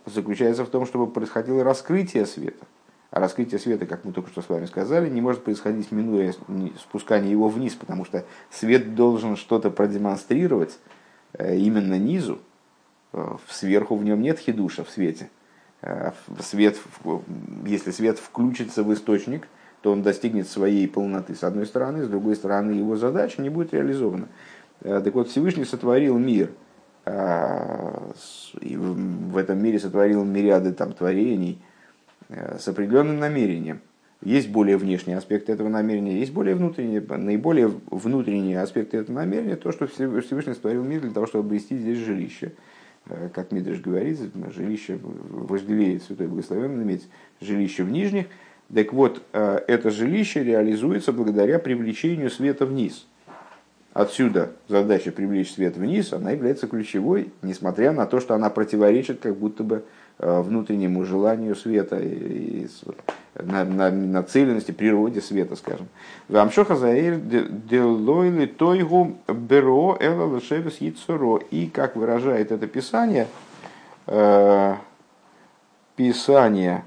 заключается 0.05 0.65
в 0.65 0.69
том, 0.69 0.85
чтобы 0.85 1.07
происходило 1.07 1.63
раскрытие 1.63 2.27
света. 2.27 2.65
А 3.13 3.19
раскрытие 3.19 3.59
света, 3.59 3.85
как 3.85 4.05
мы 4.05 4.11
только 4.11 4.31
что 4.31 4.41
с 4.41 4.49
вами 4.49 4.65
сказали, 4.65 5.07
не 5.07 5.21
может 5.21 5.43
происходить, 5.43 5.91
минуя 5.91 6.33
спускание 6.79 7.29
его 7.29 7.47
вниз, 7.47 7.75
потому 7.75 8.05
что 8.05 8.25
свет 8.49 8.95
должен 8.95 9.35
что-то 9.35 9.69
продемонстрировать 9.69 10.79
э, 11.33 11.55
именно 11.55 11.99
низу. 11.99 12.39
Э, 13.11 13.35
сверху 13.47 13.97
в 13.97 14.03
нем 14.03 14.19
нет 14.19 14.39
хидуша 14.39 14.83
в 14.83 14.89
свете. 14.89 15.29
Э, 15.83 16.09
свет, 16.39 16.79
если 17.67 17.91
свет 17.91 18.17
включится 18.17 18.81
в 18.81 18.91
источник, 18.91 19.47
то 19.83 19.91
он 19.91 20.01
достигнет 20.01 20.47
своей 20.47 20.87
полноты 20.87 21.35
с 21.35 21.43
одной 21.43 21.67
стороны, 21.67 22.05
с 22.05 22.07
другой 22.07 22.35
стороны 22.35 22.71
его 22.71 22.95
задача 22.95 23.43
не 23.43 23.49
будет 23.49 23.75
реализована. 23.75 24.27
Так 24.81 25.13
вот, 25.13 25.29
Всевышний 25.29 25.65
сотворил 25.65 26.17
мир– 26.17 26.49
и 27.05 28.77
в 28.77 29.35
этом 29.35 29.61
мире 29.61 29.77
сотворил 29.77 30.23
мириады 30.23 30.71
там, 30.71 30.93
творений 30.93 31.61
с 32.29 32.67
определенным 32.67 33.19
намерением. 33.19 33.81
Есть 34.23 34.49
более 34.49 34.77
внешние 34.77 35.17
аспекты 35.17 35.51
этого 35.51 35.67
намерения, 35.67 36.17
есть 36.19 36.31
более 36.31 36.55
внутренние, 36.55 37.01
наиболее 37.01 37.71
внутренние 37.91 38.61
аспекты 38.61 38.97
этого 38.97 39.17
намерения, 39.17 39.57
то, 39.57 39.71
что 39.73 39.85
Всевышний 39.87 40.53
сотворил 40.53 40.83
мир 40.83 41.01
для 41.01 41.11
того, 41.11 41.27
чтобы 41.27 41.47
обрести 41.47 41.77
здесь 41.77 41.97
жилище. 41.97 42.53
Э, 43.07 43.29
как 43.33 43.51
Мидриш 43.51 43.81
говорит, 43.81 44.19
жилище 44.55 44.97
вожделеет 45.01 46.03
Святой 46.03 46.27
Благословенный 46.27 46.83
иметь 46.83 47.07
жилище 47.41 47.83
в 47.83 47.91
нижних. 47.91 48.27
Так 48.73 48.93
вот, 48.93 49.21
э, 49.33 49.59
это 49.67 49.91
жилище 49.91 50.41
реализуется 50.43 51.11
благодаря 51.11 51.59
привлечению 51.59 52.29
света 52.29 52.65
вниз– 52.65 53.05
Отсюда 53.93 54.53
задача 54.67 55.11
привлечь 55.11 55.53
свет 55.53 55.77
вниз, 55.77 56.13
она 56.13 56.31
является 56.31 56.67
ключевой, 56.67 57.31
несмотря 57.43 57.91
на 57.91 58.07
то, 58.07 58.19
что 58.19 58.33
она 58.33 58.49
противоречит 58.49 59.19
как 59.19 59.35
будто 59.35 59.63
бы 59.63 59.75
э, 59.75 59.81
внутреннему 60.23 61.03
желанию 61.05 61.55
света 61.55 61.99
и 61.99 62.67
на, 63.35 63.65
на, 63.65 63.89
нацеленности 63.89 64.71
природе 64.71 65.21
света, 65.21 65.55
скажем. 65.55 65.87
Вамшоха 66.29 66.75
заэль 66.75 67.19
делойли 67.19 68.45
тойгу 68.45 69.17
беро 69.27 69.97
эла 69.99 70.35
лешевес 70.35 70.77
яйцоро. 70.77 71.41
И, 71.51 71.67
как 71.67 71.95
выражает 71.95 72.51
это 72.51 72.67
писание, 72.67 73.27
э, 74.07 74.75
писание 75.95 76.83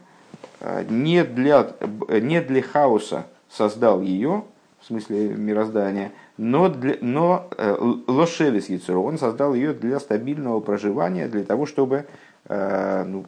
э, 0.61 0.85
не 0.89 1.25
для, 1.25 1.73
не 2.09 2.41
для 2.41 2.63
хаоса 2.63 3.27
создал 3.51 4.01
ее, 4.01 4.45
в 4.81 4.87
смысле 4.87 5.29
мироздания, 5.35 6.13
но, 6.37 6.69
для, 6.69 6.97
но 7.01 7.49
э, 7.57 7.77
Лошевис 8.07 8.69
Яцеру, 8.69 9.03
он 9.03 9.19
создал 9.19 9.55
ее 9.55 9.73
для 9.73 9.99
стабильного 9.99 10.61
проживания, 10.61 11.29
для 11.29 11.45
того, 11.45 11.67
чтобы, 11.67 11.97
э, 11.97 12.05
ну, 12.49 13.27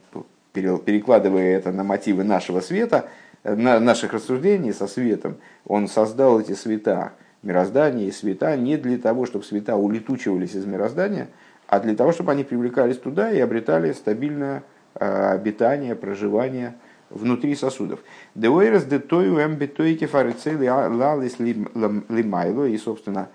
перекладывая 0.52 1.56
это 1.56 1.72
на 1.72 1.84
мотивы 1.84 2.24
нашего 2.24 2.60
света, 2.60 3.08
э, 3.42 3.54
на 3.54 3.80
наших 3.80 4.12
рассуждений 4.12 4.72
со 4.72 4.86
светом, 4.86 5.36
он 5.66 5.88
создал 5.88 6.40
эти 6.40 6.52
света, 6.52 7.12
мироздания 7.42 8.06
и 8.06 8.12
света 8.12 8.56
не 8.56 8.76
для 8.76 8.98
того, 8.98 9.26
чтобы 9.26 9.44
света 9.44 9.76
улетучивались 9.76 10.54
из 10.54 10.64
мироздания, 10.64 11.28
а 11.66 11.80
для 11.80 11.94
того, 11.94 12.12
чтобы 12.12 12.32
они 12.32 12.44
привлекались 12.44 12.98
туда 12.98 13.30
и 13.30 13.38
обретали 13.38 13.92
стабильное 13.92 14.62
обитание, 14.94 15.94
проживание– 15.94 16.74
внутри 17.10 17.54
сосудов. 17.54 18.00
Деуэрес 18.34 18.84
де 18.84 18.98
тою 18.98 19.38
эм 19.38 19.56
битойки 19.56 20.06
фарицели 20.06 20.68
лалис 20.68 21.38
лимайло. 21.38 22.64
И, 22.64 22.76
собственно, 22.78 23.28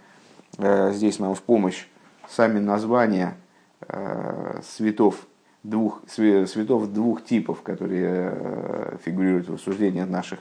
э, 0.57 0.91
здесь 0.93 1.19
нам 1.19 1.35
в 1.35 1.41
помощь 1.41 1.87
сами 2.29 2.59
названия 2.59 3.35
э, 3.87 4.61
цветов 4.63 5.27
двух, 5.63 6.01
цветов 6.07 6.91
двух 6.91 7.23
типов, 7.23 7.61
которые 7.61 8.31
э, 8.33 8.97
фигурируют 9.03 9.47
в 9.47 9.53
рассуждениях 9.53 10.09
наших 10.09 10.39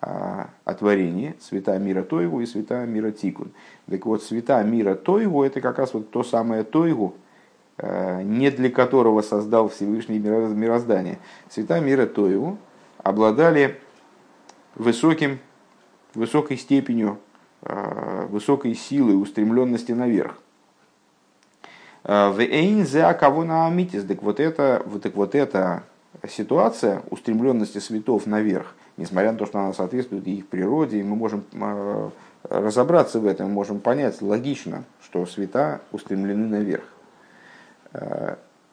о 0.00 0.74
творении, 0.74 1.36
цвета 1.38 1.78
мира 1.78 2.02
Тойгу 2.02 2.40
и 2.40 2.46
цвета 2.46 2.84
мира 2.86 3.12
Тикун. 3.12 3.52
Так 3.88 4.04
вот, 4.04 4.24
цвета 4.24 4.60
мира 4.64 4.96
Тойгу– 4.96 5.42
это 5.44 5.60
как 5.60 5.78
раз 5.78 5.94
вот 5.94 6.10
то 6.10 6.24
самое 6.24 6.64
Тойгу, 6.64 7.14
не 7.78 8.50
для 8.50 8.68
которого 8.68 9.22
создал 9.22 9.68
Всевышний 9.68 10.18
мироздание. 10.18 11.20
Цвета 11.48 11.78
мира 11.78 12.06
Тойгу 12.06 12.58
обладали 12.98 13.78
высоким, 14.74 15.38
высокой 16.14 16.56
степенью, 16.56 17.18
э, 17.62 18.26
высокой 18.28 18.74
силой 18.74 19.20
устремленности 19.20 19.92
наверх. 19.92 20.38
В 22.04 22.40
Эйнзе 22.40 23.12
кого 23.14 23.44
на 23.44 23.66
Амитис, 23.66 24.04
так 24.04 24.22
вот 24.22 24.40
это, 24.40 24.82
вот, 24.86 25.02
так 25.02 25.14
вот 25.14 25.34
эта 25.34 25.84
ситуация 26.28 27.02
устремленности 27.10 27.78
светов 27.78 28.26
наверх, 28.26 28.74
несмотря 28.96 29.32
на 29.32 29.38
то, 29.38 29.46
что 29.46 29.60
она 29.60 29.72
соответствует 29.72 30.26
их 30.26 30.48
природе, 30.48 30.98
и 30.98 31.02
мы 31.02 31.14
можем 31.14 31.44
э, 31.52 32.10
разобраться 32.50 33.20
в 33.20 33.26
этом, 33.26 33.52
можем 33.52 33.78
понять 33.78 34.20
логично, 34.20 34.84
что 35.02 35.26
света 35.26 35.80
устремлены 35.92 36.48
наверх 36.48 36.82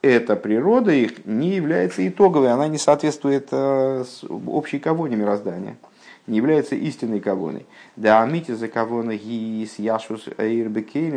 эта 0.02 0.36
природа 0.36 0.92
их 0.92 1.26
не 1.26 1.56
является 1.56 2.08
итоговой, 2.08 2.52
она 2.52 2.68
не 2.68 2.78
соответствует 2.78 3.50
э, 3.52 4.04
общей 4.48 4.80
кавоне 4.80 5.18
мироздания, 5.18 5.78
не 6.28 6.38
является 6.38 6.76
истинной 6.76 7.20
кавоной. 7.20 7.66
Да 7.96 8.22
амити 8.22 8.52
за 8.54 8.68
кавона 8.70 9.16
гиис 9.16 9.78
яшус 9.78 10.26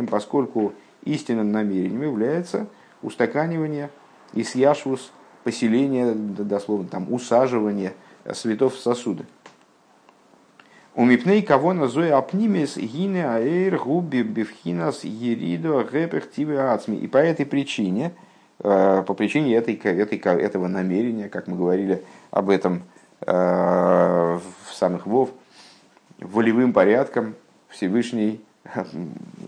поскольку 0.09 0.73
истинным 1.05 1.51
намерением 1.51 2.01
является 2.03 2.67
устаканивание 3.01 3.89
и 4.33 4.45
яшус 4.53 5.11
поселение, 5.43 6.13
дословно 6.13 6.87
там 6.87 7.11
усаживание 7.11 7.93
светов 8.33 8.75
в 8.75 8.79
сосуды. 8.79 9.25
У 10.95 11.05
мипней 11.05 11.41
кого 11.41 11.73
на 11.73 11.87
зоя 11.87 12.17
апнимес 12.17 12.77
гине 12.77 13.25
аэр 13.27 13.79
губи 13.79 14.21
бифхинас 14.21 15.03
еридо 15.03 15.83
гэпехтиве 15.83 16.59
ацми. 16.61 16.97
И 16.97 17.07
по 17.07 17.17
этой 17.17 17.47
причине, 17.47 18.11
э, 18.59 19.03
по 19.05 19.15
причине 19.15 19.55
этой, 19.55 19.73
этой, 19.73 20.19
этого 20.19 20.67
намерения, 20.67 21.29
как 21.29 21.47
мы 21.47 21.57
говорили 21.57 22.03
об 22.29 22.51
этом 22.51 22.83
э, 23.21 23.31
в 23.31 24.73
самых 24.73 25.07
вов, 25.07 25.31
волевым 26.19 26.73
порядком 26.73 27.33
Всевышний 27.69 28.39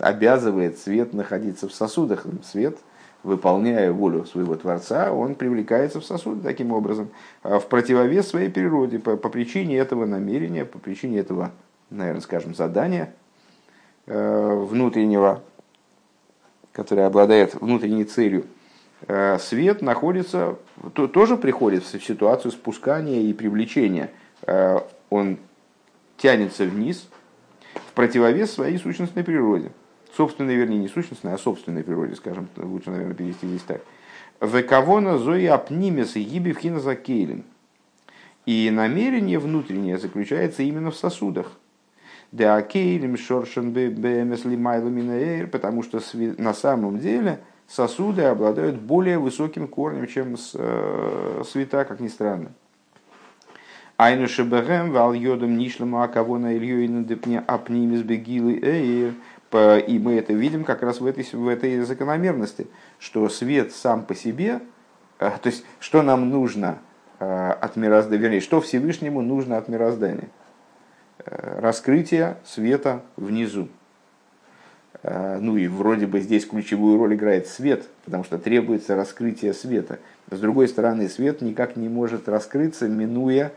обязывает 0.00 0.78
свет 0.78 1.12
находиться 1.12 1.68
в 1.68 1.72
сосудах. 1.72 2.26
Свет 2.44 2.78
выполняя 3.26 3.90
волю 3.90 4.24
своего 4.24 4.54
Творца, 4.54 5.12
он 5.12 5.34
привлекается 5.34 6.00
в 6.00 6.04
сосуд 6.04 6.42
таким 6.42 6.72
образом, 6.72 7.08
а 7.42 7.58
в 7.58 7.66
противовес 7.66 8.28
своей 8.28 8.48
природе, 8.48 9.00
по, 9.00 9.16
по 9.16 9.28
причине 9.28 9.76
этого 9.76 10.06
намерения, 10.06 10.64
по 10.64 10.78
причине 10.78 11.18
этого, 11.18 11.50
наверное, 11.90 12.20
скажем, 12.20 12.54
задания 12.54 13.12
э, 14.06 14.54
внутреннего, 14.54 15.42
которое 16.72 17.06
обладает 17.06 17.54
внутренней 17.56 18.04
целью. 18.04 18.46
Э, 19.08 19.38
свет 19.40 19.82
находится, 19.82 20.56
то, 20.94 21.08
тоже 21.08 21.36
приходит 21.36 21.82
в 21.82 22.04
ситуацию 22.04 22.52
спускания 22.52 23.22
и 23.22 23.32
привлечения. 23.32 24.10
Э, 24.42 24.80
он 25.10 25.38
тянется 26.16 26.64
вниз 26.64 27.08
в 27.78 27.92
противовес 27.92 28.52
своей 28.52 28.78
сущностной 28.78 29.24
природе 29.24 29.70
собственной, 30.16 30.56
вернее, 30.56 30.78
не 30.78 30.88
сущностной, 30.88 31.34
а 31.34 31.38
собственной 31.38 31.84
природе, 31.84 32.16
скажем, 32.16 32.48
лучше, 32.56 32.90
наверное, 32.90 33.14
перевести 33.14 33.46
здесь 33.46 33.62
так. 33.62 33.82
Векавона 34.40 35.18
зои 35.18 35.46
апнимес 35.46 36.16
и 36.16 36.22
гиби 36.22 36.52
в 36.52 36.58
кейлин. 37.02 37.44
И 38.44 38.70
намерение 38.70 39.38
внутреннее 39.38 39.98
заключается 39.98 40.62
именно 40.62 40.90
в 40.90 40.96
сосудах. 40.96 41.52
Да 42.32 42.60
кейлим 42.62 43.16
шоршен 43.16 43.72
потому 45.46 45.82
что 45.82 46.00
на 46.38 46.54
самом 46.54 46.98
деле 46.98 47.40
сосуды 47.66 48.22
обладают 48.22 48.76
более 48.76 49.18
высоким 49.18 49.68
корнем, 49.68 50.06
чем 50.06 50.36
э, 50.54 51.42
света, 51.46 51.84
как 51.84 52.00
ни 52.00 52.08
странно. 52.08 52.52
Айну 53.98 54.28
шеберем 54.28 54.92
вал 54.92 55.14
йодом 55.14 55.56
нишлему 55.56 56.02
акавона 56.02 56.56
ильёйна 56.56 57.02
депня 57.02 57.42
апнимис 57.46 58.02
бегилы 58.02 58.58
эйр– 58.62 59.14
и 59.52 59.98
мы 59.98 60.14
это 60.14 60.32
видим 60.32 60.64
как 60.64 60.82
раз 60.82 61.00
в 61.00 61.06
этой, 61.06 61.24
в 61.32 61.48
этой 61.48 61.80
закономерности, 61.80 62.66
что 62.98 63.28
свет 63.28 63.72
сам 63.72 64.04
по 64.04 64.14
себе, 64.14 64.60
э, 65.18 65.30
то 65.40 65.48
есть 65.48 65.64
что 65.78 66.02
нам 66.02 66.28
нужно 66.28 66.78
э, 67.20 67.50
от 67.50 67.76
мироздания, 67.76 68.20
вернее, 68.20 68.40
что 68.40 68.60
Всевышнему 68.60 69.22
нужно 69.22 69.56
от 69.56 69.68
мироздания? 69.68 70.28
Э, 71.24 71.60
раскрытие 71.60 72.36
света 72.44 73.02
внизу. 73.16 73.68
Ну 75.02 75.56
и 75.56 75.68
вроде 75.68 76.06
бы 76.08 76.20
здесь 76.20 76.46
ключевую 76.46 76.98
роль 76.98 77.14
играет 77.14 77.46
свет, 77.46 77.86
потому 78.06 78.24
что 78.24 78.38
требуется 78.38 78.96
раскрытие 78.96 79.52
света. 79.52 80.00
С 80.30 80.40
другой 80.40 80.66
стороны, 80.66 81.08
свет 81.08 81.42
никак 81.42 81.76
не 81.76 81.88
может 81.88 82.28
раскрыться, 82.28 82.88
минуя 82.88 83.52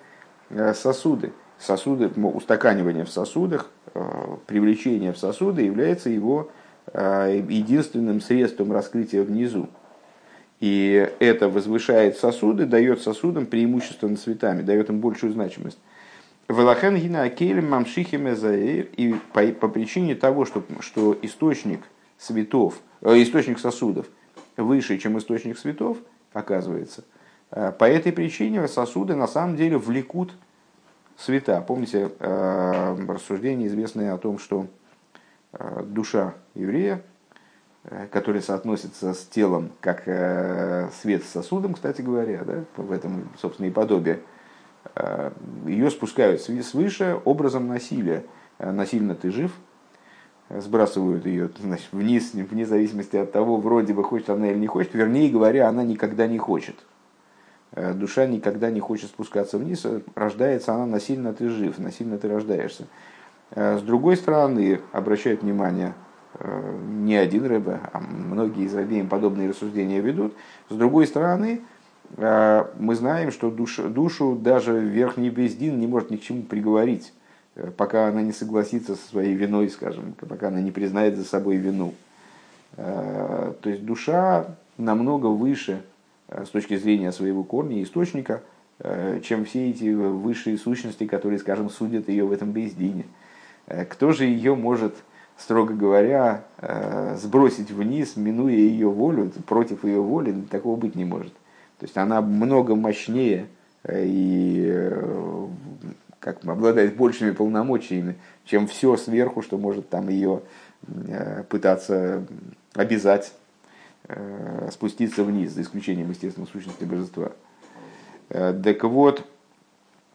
сосуды 0.74 1.32
сосуды, 1.60 2.08
устаканивание 2.08 3.06
в 3.06 3.10
сосудах, 3.10 3.70
э, 3.94 4.02
привлечение 4.48 5.14
в 5.14 5.18
сосуды 5.18 5.62
является 5.62 6.10
его 6.10 6.50
э, 6.88 7.44
единственным 7.50 8.22
средством 8.22 8.72
раскрытия 8.72 9.24
внизу. 9.24 9.70
И 10.60 11.10
это 11.20 11.48
возвышает 11.50 12.18
сосуды, 12.18 12.66
дает 12.66 13.02
сосудам 13.02 13.46
преимущество 13.46 14.08
над 14.08 14.20
цветами, 14.20 14.62
дает 14.62 14.90
им 14.90 15.00
большую 15.00 15.34
значимость. 15.34 15.78
Велахен 16.48 16.96
гина 16.96 17.24
акелем 17.24 17.70
мамшихим 17.70 18.28
и 18.28 19.16
по, 19.34 19.48
по 19.48 19.68
причине 19.68 20.16
того, 20.16 20.46
что, 20.46 20.64
что 20.80 21.18
источник 21.22 21.82
цветов, 22.18 22.80
э, 23.02 23.22
источник 23.22 23.60
сосудов 23.60 24.08
выше, 24.58 24.98
чем 24.98 25.18
источник 25.18 25.58
цветов, 25.58 25.98
оказывается, 26.34 27.02
э, 27.02 27.19
по 27.50 27.84
этой 27.84 28.12
причине 28.12 28.68
сосуды 28.68 29.16
на 29.16 29.28
самом 29.28 29.56
деле 29.56 29.78
влекут 29.78 30.34
света. 31.20 31.64
Помните 31.66 32.12
э, 32.20 33.06
рассуждение 33.08 33.68
известное 33.68 34.14
о 34.14 34.18
том, 34.18 34.40
что 34.40 34.68
э, 35.54 35.84
душа 35.86 36.34
еврея, 36.56 37.04
э, 37.84 38.08
которая 38.12 38.42
соотносится 38.42 39.14
с 39.14 39.26
телом, 39.26 39.72
как 39.82 40.04
свет 40.94 41.24
с 41.24 41.30
сосудом, 41.30 41.74
кстати 41.74 42.02
говоря, 42.02 42.44
да, 42.44 42.64
в 42.78 42.92
этом, 42.92 43.30
собственно, 43.38 43.68
и 43.68 43.72
подобие, 43.72 44.22
ее 45.66 45.92
спускают 45.92 46.42
свыше 46.42 47.20
образом 47.26 47.68
насилия. 47.68 48.24
Насильно 48.60 49.14
ты 49.14 49.30
жив, 49.30 49.52
сбрасывают 50.50 51.26
ее 51.26 51.50
значит, 51.60 51.90
вниз, 51.92 52.34
вне 52.34 52.66
зависимости 52.66 53.18
от 53.18 53.32
того, 53.32 53.58
вроде 53.58 53.94
бы 53.94 54.04
хочет 54.04 54.30
она 54.30 54.50
или 54.52 54.58
не 54.58 54.68
хочет, 54.68 54.94
вернее 54.94 55.30
говоря, 55.30 55.68
она 55.68 55.84
никогда 55.84 56.28
не 56.28 56.38
хочет. 56.38 56.76
Э, 57.74 57.94
душа 57.94 58.26
никогда 58.26 58.72
не 58.72 58.80
хочет 58.80 59.10
спускаться 59.10 59.58
вниз, 59.58 59.82
э, 59.86 60.02
рождается 60.16 60.74
она 60.74 60.86
насильно 60.86 61.34
ты 61.34 61.50
жив, 61.50 61.78
насильно 61.78 62.18
ты 62.18 62.28
рождаешься. 62.28 62.88
Э, 63.52 63.78
с 63.78 63.82
другой 63.82 64.18
стороны, 64.18 64.82
обращает 64.92 65.44
внимание 65.44 65.94
не 66.88 67.16
один 67.16 67.48
рыба, 67.48 67.80
а 67.92 68.00
многие 68.00 68.66
из 68.66 68.76
рабеем 68.76 69.10
подобные 69.10 69.50
рассуждения 69.50 70.00
ведут. 70.00 70.36
С 70.70 70.76
другой 70.76 71.08
стороны, 71.08 71.62
мы 72.16 72.96
знаем, 72.96 73.32
что 73.32 73.50
душу, 73.50 73.90
душу 73.90 74.38
даже 74.40 74.80
верхний 74.80 75.32
бездин 75.32 75.80
не 75.80 75.88
может 75.88 76.12
ни 76.12 76.18
к 76.18 76.22
чему 76.22 76.44
приговорить, 76.44 77.14
пока 77.78 78.10
она 78.10 78.22
не 78.22 78.32
согласится 78.32 78.96
со 78.96 79.10
своей 79.10 79.34
виной, 79.34 79.70
скажем, 79.70 80.14
пока 80.20 80.50
она 80.50 80.62
не 80.62 80.70
признает 80.70 81.18
за 81.18 81.26
собой 81.26 81.58
вину. 81.58 81.96
То 82.76 83.58
есть 83.66 83.84
душа 83.84 84.46
намного 84.78 85.26
выше 85.26 85.82
с 86.32 86.50
точки 86.50 86.78
зрения 86.78 87.12
своего 87.12 87.44
корня 87.44 87.82
источника, 87.82 88.42
э, 88.80 89.20
чем 89.24 89.46
все 89.46 89.70
эти 89.70 89.92
высшие 89.92 90.58
сущности, 90.58 91.08
которые, 91.08 91.40
скажем, 91.40 91.70
судят 91.70 92.10
ее 92.10 92.26
в 92.26 92.32
этом 92.32 92.52
бездине. 92.52 93.06
Э, 93.68 93.86
кто 93.86 94.12
же 94.12 94.26
ее 94.26 94.56
может, 94.56 94.96
строго 95.38 95.74
говоря, 95.74 96.44
сбросить 97.16 97.72
вниз, 97.72 98.18
минуя 98.18 98.52
ее 98.52 98.90
волю, 98.90 99.32
против 99.48 99.86
ее 99.86 100.02
воли, 100.02 100.36
такого 100.52 100.76
быть 100.76 100.96
не 100.96 101.06
может. 101.06 101.32
То 101.80 101.86
есть 101.86 101.96
она 101.96 102.20
много 102.20 102.76
мощнее 102.76 103.48
и 103.90 104.92
как 106.20 106.44
обладает 106.44 106.98
большими 106.98 107.32
полномочиями, 107.32 108.16
чем 108.44 108.68
все 108.68 108.98
сверху, 108.98 109.42
что 109.42 109.58
может 109.58 109.88
там 109.88 110.10
ее 110.10 110.42
пытаться 111.48 112.26
обязать 112.74 113.32
Э, 113.32 113.49
спуститься 114.72 115.24
вниз, 115.24 115.52
за 115.52 115.62
исключением, 115.62 116.10
естественно, 116.10 116.48
сущности 116.48 116.84
божества. 116.84 117.32
Э, 118.30 118.60
так 118.64 118.84
вот, 118.84 119.26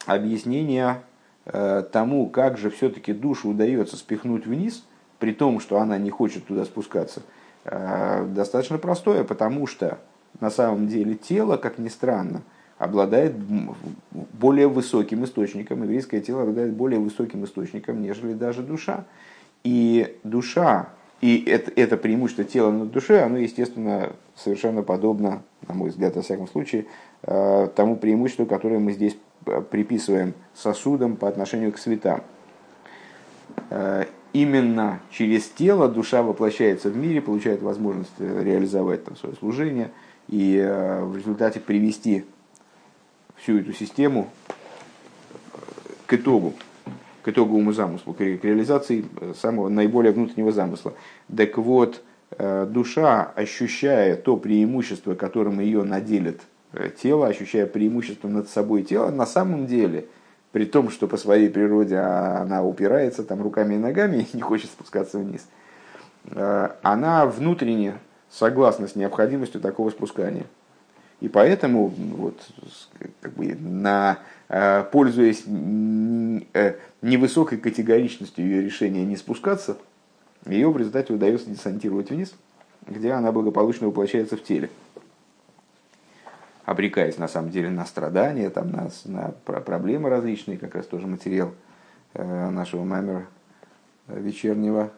объяснение 0.06 1.02
э, 1.44 1.84
тому, 1.92 2.28
как 2.28 2.58
же 2.58 2.70
все-таки 2.70 3.12
душу 3.12 3.50
удается 3.50 3.96
спихнуть 3.96 4.46
вниз, 4.46 4.84
при 5.18 5.32
том, 5.32 5.60
что 5.60 5.78
она 5.78 5.96
не 5.98 6.10
хочет 6.10 6.46
туда 6.46 6.64
спускаться, 6.64 7.22
достаточно 7.64 8.76
простое, 8.76 9.24
потому 9.24 9.66
что 9.66 9.98
на 10.40 10.50
самом 10.50 10.86
деле 10.86 11.14
тело, 11.14 11.56
как 11.56 11.78
ни 11.78 11.88
странно, 11.88 12.42
обладает 12.78 13.34
более 14.10 14.68
высоким 14.68 15.24
источником, 15.24 15.82
еврейское 15.82 16.20
тело 16.20 16.42
обладает 16.42 16.74
более 16.74 17.00
высоким 17.00 17.44
источником, 17.44 18.02
нежели 18.02 18.34
даже 18.34 18.62
душа. 18.62 19.04
И 19.62 20.18
душа, 20.24 20.90
и 21.24 21.42
это, 21.46 21.72
это 21.74 21.96
преимущество 21.96 22.44
тела 22.44 22.70
над 22.70 22.90
душой, 22.90 23.24
оно, 23.24 23.38
естественно, 23.38 24.12
совершенно 24.36 24.82
подобно, 24.82 25.42
на 25.66 25.72
мой 25.72 25.88
взгляд, 25.88 26.16
во 26.16 26.20
всяком 26.20 26.46
случае, 26.46 26.84
э, 27.22 27.68
тому 27.74 27.96
преимуществу, 27.96 28.44
которое 28.44 28.78
мы 28.78 28.92
здесь 28.92 29.16
э, 29.46 29.62
приписываем 29.62 30.34
сосудам 30.52 31.16
по 31.16 31.26
отношению 31.26 31.72
к 31.72 31.78
светам. 31.78 32.24
Э, 33.70 34.04
именно 34.34 35.00
через 35.10 35.48
тело 35.48 35.88
душа 35.88 36.22
воплощается 36.22 36.90
в 36.90 36.96
мире, 36.98 37.22
получает 37.22 37.62
возможность 37.62 38.20
реализовать 38.20 39.06
там 39.06 39.16
свое 39.16 39.34
служение 39.36 39.92
и 40.28 40.58
в 40.58 41.16
результате 41.16 41.58
привести 41.58 42.26
всю 43.36 43.60
эту 43.60 43.72
систему 43.72 44.28
к 46.04 46.12
итогу, 46.12 46.52
к 47.24 47.28
итоговому 47.28 47.72
замыслу, 47.72 48.12
к 48.12 48.20
реализации 48.20 49.06
э, 49.20 49.32
самого 49.40 49.68
наиболее 49.70 50.12
внутреннего 50.12 50.52
замысла. 50.52 50.92
Так 51.34 51.56
вот, 51.56 52.02
э, 52.32 52.66
душа, 52.70 53.32
ощущая 53.34 54.16
то 54.16 54.36
преимущество, 54.36 55.14
которым 55.14 55.60
ее 55.60 55.84
наделит 55.84 56.42
э, 56.72 56.90
тело, 56.90 57.26
ощущая 57.26 57.66
преимущество 57.66 58.28
над 58.28 58.50
собой 58.50 58.82
тела, 58.82 59.10
на 59.10 59.24
самом 59.24 59.66
деле, 59.66 60.06
при 60.52 60.66
том, 60.66 60.90
что 60.90 61.08
по 61.08 61.16
своей 61.16 61.48
природе 61.48 61.96
она 61.96 62.62
упирается 62.62 63.24
там 63.24 63.42
руками 63.42 63.74
и 63.74 63.78
ногами 63.78 64.18
и 64.18 64.36
не 64.36 64.42
хочет 64.42 64.70
спускаться 64.70 65.18
вниз, 65.18 65.48
она 66.82 67.26
внутренне 67.26 67.98
согласна 68.30 68.88
с 68.88 68.96
необходимостью 68.96 69.60
такого 69.60 69.90
спускания. 69.90 70.46
И 71.20 71.28
поэтому, 71.28 71.88
вот, 71.88 72.40
как 73.20 73.32
бы, 73.34 73.54
на, 73.54 74.18
э, 74.48 74.84
пользуясь 74.84 75.44
э, 75.46 76.74
невысокой 77.02 77.58
категоричностью 77.58 78.44
ее 78.44 78.62
решения 78.62 79.04
не 79.04 79.16
спускаться, 79.16 79.78
ее 80.46 80.70
в 80.70 80.76
результате 80.76 81.14
удается 81.14 81.48
десантировать 81.48 82.10
вниз, 82.10 82.34
где 82.86 83.12
она 83.12 83.32
благополучно 83.32 83.86
воплощается 83.86 84.36
в 84.36 84.42
теле. 84.42 84.70
Обрекаясь 86.64 87.18
на 87.18 87.28
самом 87.28 87.50
деле 87.50 87.70
на 87.70 87.84
страдания, 87.84 88.50
там, 88.50 88.70
на, 88.70 88.90
на 89.04 89.28
проблемы 89.44 90.08
различные, 90.08 90.58
как 90.58 90.74
раз 90.74 90.86
тоже 90.86 91.06
материал 91.06 91.52
э, 92.14 92.50
нашего 92.50 92.84
мамера 92.84 93.26
вечернего 94.08 94.90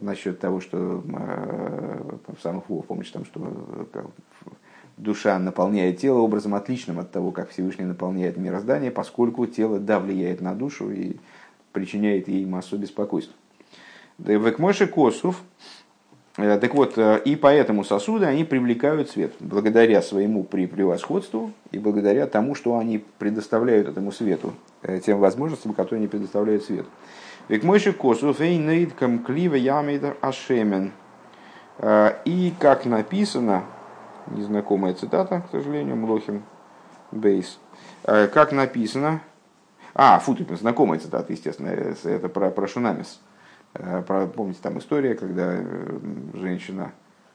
насчет 0.00 0.40
того, 0.40 0.60
что 0.60 1.02
э, 1.06 2.32
самых 2.42 2.68
Вов, 2.68 2.86
помнишь, 2.86 3.10
там, 3.10 3.24
что 3.24 3.40
душа 4.98 5.38
наполняет 5.38 5.98
тело 5.98 6.18
образом 6.18 6.54
отличным 6.54 6.98
от 6.98 7.10
того, 7.10 7.30
как 7.30 7.50
Всевышний 7.50 7.84
наполняет 7.84 8.36
мироздание, 8.36 8.90
поскольку 8.90 9.46
тело, 9.46 9.78
да, 9.78 9.98
влияет 10.00 10.40
на 10.40 10.54
душу 10.54 10.90
и 10.90 11.16
причиняет 11.72 12.28
ей 12.28 12.44
массу 12.44 12.76
беспокойств. 12.76 13.32
Векмоши 14.18 14.86
Косов, 14.86 15.42
Э, 16.38 16.56
так 16.60 16.72
вот, 16.74 16.96
э, 16.96 17.20
и 17.24 17.34
поэтому 17.34 17.82
сосуды, 17.82 18.24
они 18.26 18.44
привлекают 18.44 19.10
свет, 19.10 19.32
благодаря 19.40 20.00
своему 20.00 20.44
превосходству 20.44 21.50
и 21.72 21.80
благодаря 21.80 22.28
тому, 22.28 22.54
что 22.54 22.78
они 22.78 23.04
предоставляют 23.18 23.88
этому 23.88 24.12
свету, 24.12 24.54
э, 24.82 25.00
тем 25.04 25.18
возможностям, 25.18 25.74
которые 25.74 25.98
они 25.98 26.06
предоставляют 26.06 26.62
свету. 26.62 26.88
Век 27.48 27.64
мойши 27.64 27.92
косу 27.92 28.32
фейнейдкам 28.32 29.24
клива 29.24 29.56
ямейдер 29.56 30.16
ашемен. 30.20 30.92
И 32.24 32.52
как 32.58 32.86
написано, 32.86 33.62
незнакомая 34.30 34.94
цитата, 34.94 35.42
к 35.46 35.50
сожалению, 35.50 35.96
Млохим 35.96 36.42
Бейс, 37.10 37.58
как 38.04 38.52
написано, 38.52 39.20
а, 39.94 40.18
фу, 40.20 40.36
знакомая 40.50 41.00
цитата, 41.00 41.32
естественно, 41.32 41.68
это 41.68 42.28
про, 42.28 42.50
про 42.50 42.68
Шунамис. 42.68 43.20
Э, 43.74 44.02
помните, 44.34 44.60
там 44.62 44.78
история, 44.78 45.14
когда 45.14 45.56
э, 45.56 45.98
женщина, 46.34 46.92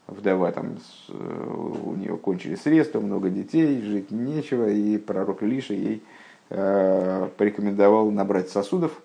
вдова, 0.07 0.51
там, 0.51 0.77
э, 1.09 1.77
у 1.83 1.95
нее 1.95 2.17
кончились 2.17 2.61
средства, 2.61 2.99
много 2.99 3.29
детей, 3.29 3.81
жить 3.81 4.11
нечего, 4.11 4.69
и 4.69 4.97
пророк 4.97 5.43
Илиша 5.43 5.73
ей 5.73 6.03
порекомендовал 6.49 8.11
набрать 8.11 8.49
сосудов, 8.49 9.01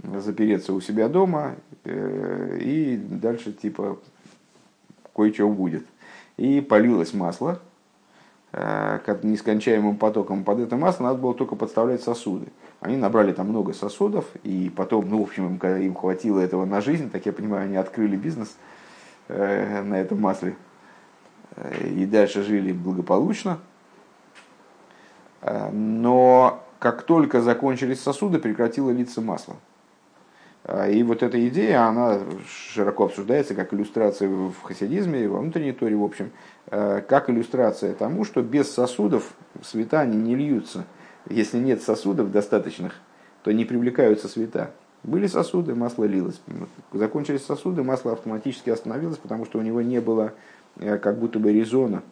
запереться 0.00 0.72
у 0.72 0.80
себя 0.80 1.08
дома, 1.08 1.56
и 1.84 3.00
дальше 3.10 3.52
типа 3.52 3.98
кое-что 5.12 5.48
будет. 5.48 5.84
И 6.38 6.62
полилось 6.62 7.12
масло, 7.12 7.60
нескончаемым 8.52 9.98
потоком 9.98 10.44
под 10.44 10.60
это 10.60 10.76
масло 10.76 11.04
надо 11.04 11.18
было 11.18 11.34
только 11.34 11.54
подставлять 11.54 12.02
сосуды. 12.02 12.46
Они 12.80 12.96
набрали 12.96 13.32
там 13.32 13.48
много 13.48 13.74
сосудов, 13.74 14.24
и 14.44 14.72
потом, 14.74 15.08
ну, 15.08 15.18
в 15.18 15.22
общем, 15.22 15.56
им, 15.56 15.82
им 15.82 15.94
хватило 15.94 16.38
этого 16.40 16.64
на 16.64 16.80
жизнь, 16.80 17.10
так 17.10 17.26
я 17.26 17.32
понимаю, 17.32 17.64
они 17.64 17.76
открыли 17.76 18.16
бизнес 18.16 18.56
э, 19.28 19.82
на 19.82 20.00
этом 20.00 20.20
масле. 20.20 20.56
Э, 21.56 21.88
и 21.88 22.06
дальше 22.06 22.42
жили 22.42 22.72
благополучно. 22.72 23.58
Э, 25.42 25.70
но 25.70 26.62
как 26.78 27.02
только 27.02 27.42
закончились 27.42 28.00
сосуды, 28.00 28.38
прекратило 28.38 28.90
литься 28.90 29.20
масло. 29.20 29.56
Э, 30.68 30.92
и 30.92 31.02
вот 31.02 31.24
эта 31.24 31.48
идея, 31.48 31.86
она 31.86 32.20
широко 32.46 33.06
обсуждается 33.06 33.56
как 33.56 33.74
иллюстрация 33.74 34.28
в 34.28 34.62
хасидизме, 34.62 35.28
во 35.28 35.40
внутренней 35.40 35.72
торе, 35.72 35.96
в 35.96 36.04
общем, 36.04 36.30
как 36.70 37.30
иллюстрация 37.30 37.94
тому, 37.94 38.24
что 38.24 38.42
без 38.42 38.70
сосудов 38.70 39.32
света 39.62 40.00
они 40.00 40.16
не 40.16 40.36
льются– 40.36 40.84
если 41.30 41.58
нет 41.58 41.82
сосудов 41.82 42.30
достаточных, 42.30 42.94
то 43.42 43.52
не 43.52 43.64
привлекаются 43.64 44.28
света. 44.28 44.70
Были 45.02 45.26
сосуды, 45.26 45.74
масло 45.74 46.04
лилось. 46.04 46.40
Закончились 46.92 47.44
сосуды, 47.44 47.82
масло 47.82 48.12
автоматически 48.12 48.70
остановилось, 48.70 49.18
потому 49.18 49.44
что 49.44 49.58
у 49.58 49.62
него 49.62 49.80
не 49.80 50.00
было 50.00 50.32
э, 50.76 50.98
как 50.98 51.18
будто 51.18 51.38
бы 51.38 51.52
резона 51.52 52.02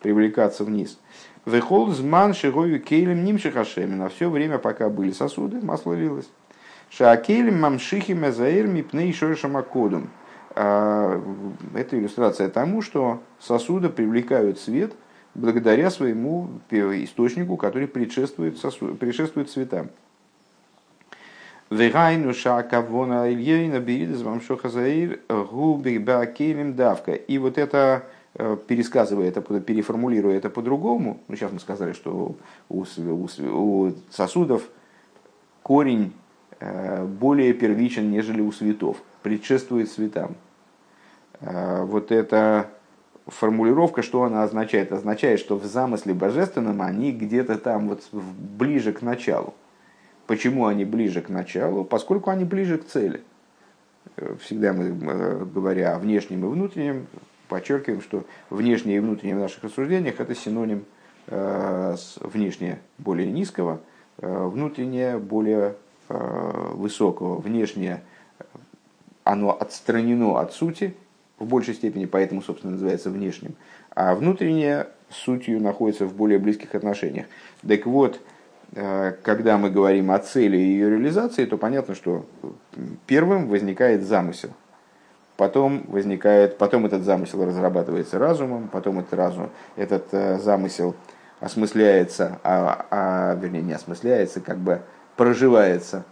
привлекаться 0.00 0.64
вниз. 0.64 0.98
Вехол 1.46 1.88
зман 1.92 2.34
шигою 2.34 2.80
кейлем 2.80 3.24
нимших 3.24 3.56
ашемин. 3.56 4.02
А 4.02 4.08
все 4.08 4.28
время, 4.28 4.58
пока 4.58 4.90
были 4.90 5.12
сосуды, 5.12 5.64
масло 5.64 5.94
лилось. 5.94 6.28
Шаакелем 6.90 7.60
мамшихи 7.60 8.12
мезаэр 8.12 8.66
мипней 8.66 9.12
шоешамакодум. 9.12 10.10
А, 10.56 11.20
это 11.74 11.98
иллюстрация 11.98 12.48
тому, 12.48 12.82
что 12.82 13.22
сосуды 13.40 13.88
привлекают 13.88 14.58
свет– 14.58 14.92
благодаря 15.34 15.90
своему 15.90 16.48
источнику, 16.70 17.56
который 17.56 17.88
предшествует, 17.88 18.58
сосу, 18.58 18.94
предшествует 18.94 19.50
цветам. 19.50 19.88
Вегайну 21.70 22.34
шакавона 22.34 23.32
ильейна 23.32 23.80
беридес 23.80 24.22
вамшоха 24.22 24.68
заир 24.68 25.20
губи 25.28 25.98
давка. 25.98 27.14
И 27.14 27.38
вот 27.38 27.58
это, 27.58 28.04
э, 28.34 28.56
пересказывая 28.68 29.28
это, 29.28 29.40
переформулируя 29.40 30.36
это 30.36 30.50
по-другому, 30.50 31.20
ну 31.26 31.36
сейчас 31.36 31.52
мы 31.52 31.58
сказали, 31.58 31.92
что 31.92 32.36
у, 32.68 32.84
у, 32.84 33.28
у 33.50 33.92
сосудов 34.10 34.62
корень 35.62 36.12
более 36.60 37.52
первичен, 37.52 38.10
нежели 38.10 38.40
у 38.40 38.52
цветов, 38.52 38.98
предшествует 39.22 39.90
цветам. 39.90 40.36
Э, 41.40 41.84
вот 41.84 42.12
это 42.12 42.70
формулировка, 43.26 44.02
что 44.02 44.24
она 44.24 44.42
означает? 44.42 44.92
Означает, 44.92 45.40
что 45.40 45.56
в 45.56 45.64
замысле 45.64 46.14
божественном 46.14 46.82
они 46.82 47.12
где-то 47.12 47.58
там 47.58 47.88
вот 47.88 48.02
ближе 48.12 48.92
к 48.92 49.02
началу. 49.02 49.54
Почему 50.26 50.66
они 50.66 50.84
ближе 50.84 51.20
к 51.20 51.28
началу? 51.28 51.84
Поскольку 51.84 52.30
они 52.30 52.44
ближе 52.44 52.78
к 52.78 52.86
цели. 52.86 53.22
Всегда 54.40 54.72
мы, 54.72 54.84
э, 54.84 55.44
говоря 55.44 55.94
о 55.94 55.98
внешнем 55.98 56.44
и 56.44 56.48
внутреннем, 56.48 57.06
подчеркиваем, 57.48 58.00
что 58.00 58.24
внешнее 58.50 58.98
и 58.98 59.00
внутреннее 59.00 59.36
в 59.36 59.40
наших 59.40 59.64
рассуждениях 59.64 60.20
это 60.20 60.34
синоним 60.34 60.84
э, 61.26 61.96
внешнее 62.20 62.80
более 62.98 63.30
низкого, 63.30 63.80
э, 64.18 64.46
внутреннее 64.46 65.18
более 65.18 65.76
высокого. 66.08 67.40
Внешнее 67.40 68.02
оно 69.24 69.56
отстранено 69.58 70.38
от 70.38 70.52
сути, 70.52 70.94
в 71.38 71.46
большей 71.46 71.74
степени, 71.74 72.04
поэтому, 72.04 72.42
собственно, 72.42 72.72
называется 72.72 73.10
внешним, 73.10 73.54
а 73.94 74.14
внутреннее 74.14 74.88
сутью 75.10 75.60
находится 75.60 76.06
в 76.06 76.14
более 76.14 76.38
близких 76.38 76.74
отношениях. 76.74 77.26
Так 77.66 77.86
вот, 77.86 78.20
э, 78.74 79.14
когда 79.22 79.58
мы 79.58 79.70
говорим 79.70 80.10
о 80.10 80.18
цели 80.18 80.56
и 80.56 80.60
ее 80.60 80.90
реализации, 80.90 81.44
то 81.44 81.56
понятно, 81.56 81.94
что 81.94 82.24
первым 83.06 83.48
возникает 83.48 84.04
замысел. 84.04 84.50
Потом 85.36 85.84
возникает, 85.88 86.58
потом 86.58 86.86
этот 86.86 87.02
замысел 87.02 87.44
разрабатывается 87.44 88.18
разумом, 88.18 88.68
потом 88.68 89.00
этот, 89.00 89.14
разум, 89.14 89.50
этот 89.76 90.06
э, 90.12 90.38
замысел 90.38 90.94
осмысляется, 91.40 92.38
а, 92.44 92.86
а, 92.90 93.34
вернее 93.34 93.62
не 93.62 93.72
осмысляется, 93.72 94.40
как 94.40 94.58
бы 94.58 94.80
проживается, 95.16 96.04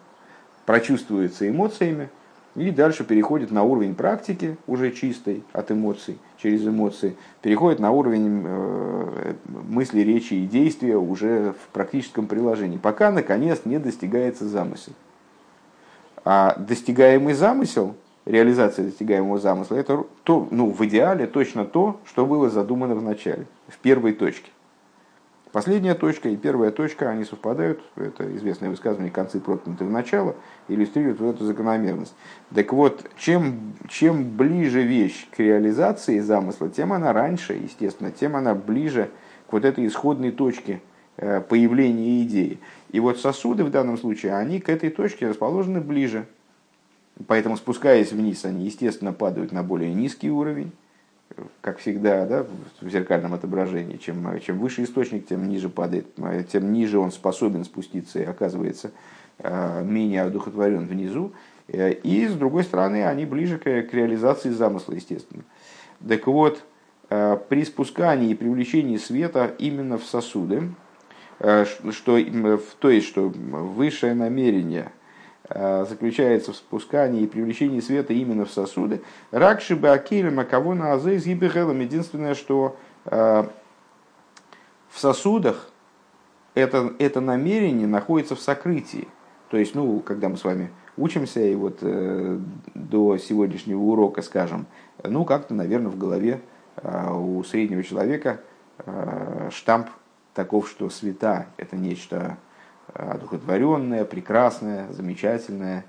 прочувствуется 0.67 1.49
эмоциями, 1.49 2.09
и 2.55 2.71
дальше 2.71 3.05
переходит 3.05 3.51
на 3.51 3.62
уровень 3.62 3.95
практики, 3.95 4.57
уже 4.67 4.91
чистой 4.93 5.43
от 5.53 5.71
эмоций, 5.71 6.19
через 6.37 6.67
эмоции, 6.67 7.17
переходит 7.41 7.81
на 7.81 7.93
уровень 7.93 8.43
э, 8.45 9.35
мысли, 9.47 10.01
речи 10.01 10.35
и 10.35 10.47
действия 10.47 10.99
уже 10.99 11.55
в 11.55 11.73
практическом 11.73 12.27
приложении, 12.27 12.77
пока, 12.77 13.11
наконец, 13.11 13.62
не 13.65 13.79
достигается 13.79 14.47
замысел. 14.47 14.93
А 16.25 16.55
достигаемый 16.59 17.33
замысел, 17.33 17.95
реализация 18.27 18.85
достигаемого 18.85 19.38
замысла, 19.38 19.77
это 19.77 20.05
то, 20.23 20.47
ну, 20.51 20.71
в 20.71 20.85
идеале 20.85 21.27
точно 21.27 21.65
то, 21.65 22.01
что 22.05 22.27
было 22.27 22.51
задумано 22.51 22.95
в 22.95 23.03
начале, 23.03 23.47
в 23.67 23.79
первой 23.79 24.12
точке. 24.12 24.51
Последняя 25.53 25.95
точка 25.95 26.31
и 26.31 26.37
первая 26.37 26.71
точка, 26.71 27.11
они 27.11 27.25
совпадают, 27.25 27.83
это 27.97 28.25
известное 28.37 28.71
высказывание 28.71 29.11
«концы 29.11 29.38
проткнуты 29.38 29.85
в 29.85 29.91
начало», 29.91 30.35
иллюстрирует 30.69 31.21
вот 31.21 31.37
эту 31.37 31.45
закономерность. 31.45 32.15
Так 32.55 32.73
вот, 32.73 33.05
чем, 33.19 33.75
чем 33.87 34.31
ближе 34.35 34.83
вещь 34.83 35.29
к 35.31 35.38
реализации 35.41 36.21
замысла, 36.21 36.71
тем 36.71 36.95
она 36.95 37.12
раньше, 37.12 37.53
естественно, 37.53 38.11
тем 38.11 38.35
она 38.35 38.55
ближе 38.55 39.11
к 39.47 39.53
вот 39.53 39.67
этой 39.67 39.87
исходной 39.87 40.31
точке 40.31 40.81
э, 41.19 41.43
появления 41.43 42.23
идеи. 42.23 42.59
И 42.91 42.99
вот 42.99 43.21
сосуды 43.21 43.62
в 43.65 43.71
данном 43.71 43.99
случае, 43.99 44.35
они 44.37 44.59
к 44.59 44.71
этой 44.71 44.88
точке 44.88 45.29
расположены 45.29 45.83
ближе. 45.83 46.25
Поэтому, 47.27 47.59
спускаясь 47.59 48.12
вниз, 48.12 48.47
они, 48.47 48.65
естественно, 48.65 49.12
падают 49.12 49.53
на 49.53 49.62
более 49.62 49.93
низкий 49.93 50.31
уровень 50.31 50.73
как 51.61 51.79
всегда, 51.79 52.27
да, 52.27 52.47
в 52.81 52.88
зеркальном 52.88 53.35
отображении, 53.35 53.97
чем, 53.97 54.40
чем 54.40 54.59
выше 54.59 54.85
источник, 54.85 55.27
тем 55.27 55.49
ниже 55.49 55.68
падает, 55.68 56.07
тем 56.51 56.73
ниже 56.73 56.99
он 56.99 57.12
способен 57.12 57.64
спуститься 57.64 58.21
и 58.21 58.25
оказывается 58.25 58.90
э, 59.38 59.83
менее 59.85 60.23
одухотворен 60.23 60.87
внизу. 60.87 61.33
И, 61.68 62.27
с 62.29 62.35
другой 62.35 62.64
стороны, 62.64 63.07
они 63.07 63.25
ближе 63.25 63.59
к, 63.59 63.62
к 63.62 63.95
реализации 63.95 64.51
замысла, 64.51 64.95
естественно. 64.95 65.45
Так 66.07 66.27
вот, 66.27 66.62
при 67.09 67.64
спускании 67.64 68.31
и 68.31 68.35
привлечении 68.35 68.97
света 68.97 69.55
именно 69.59 69.97
в 69.97 70.05
сосуды, 70.05 70.71
что, 71.38 72.18
то 72.79 72.90
есть, 72.90 73.07
что 73.07 73.29
высшее 73.29 74.14
намерение 74.14 74.92
заключается 75.48 76.52
в 76.52 76.57
спускании 76.57 77.22
и 77.22 77.26
привлечении 77.26 77.81
света 77.81 78.12
именно 78.12 78.44
в 78.44 78.50
сосуды. 78.50 79.02
Ракши 79.33 79.76
бы 79.76 79.90
акелем, 79.90 80.38
а 80.38 80.44
кого 80.44 80.74
на 80.74 80.92
азы 80.92 81.16
из 81.16 81.26
Единственное, 81.26 82.35
что 82.35 82.76
в 83.05 83.50
сосудах 84.94 85.70
это, 86.55 86.92
это 86.98 87.20
намерение 87.20 87.87
находится 87.87 88.37
в 88.37 88.40
сокрытии. 88.40 89.09
То 89.50 89.57
есть, 89.57 89.74
ну, 89.74 90.00
когда 90.00 90.28
мы 90.28 90.37
с 90.37 90.44
вами 90.44 90.70
учимся, 90.96 91.40
и 91.40 91.55
вот 91.55 91.78
э, 91.83 92.38
до 92.74 93.18
сегодняшнего 93.18 93.81
урока, 93.81 94.22
скажем, 94.22 94.66
ну, 95.02 95.24
как-то, 95.24 95.55
наверное, 95.55 95.90
в 95.90 95.98
голове 95.98 96.40
э, 96.76 97.11
у 97.12 97.42
среднего 97.44 97.83
человека 97.83 98.40
э, 98.78 99.48
штамп 99.50 99.88
таков, 100.35 100.68
что 100.68 100.88
света– 100.90 101.46
это 101.57 101.76
нечто 101.76 102.38
одухотворенное, 102.95 104.05
прекрасное, 104.05 104.92
замечательное, 104.92 105.85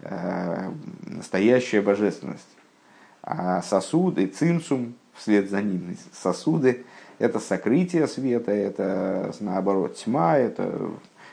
э, 0.00 0.70
настоящая 1.06 1.80
божественность. 1.80 2.48
А 3.22 3.62
сосуды, 3.62 4.26
цинцум, 4.26 4.94
вслед 5.14 5.50
за 5.50 5.62
ним 5.62 5.96
сосуды– 6.12 6.84
это 7.18 7.40
сокрытие 7.40 8.06
света, 8.06 8.52
это 8.52 9.32
наоборот 9.40 9.96
тьма, 9.96 10.38
это 10.38 10.90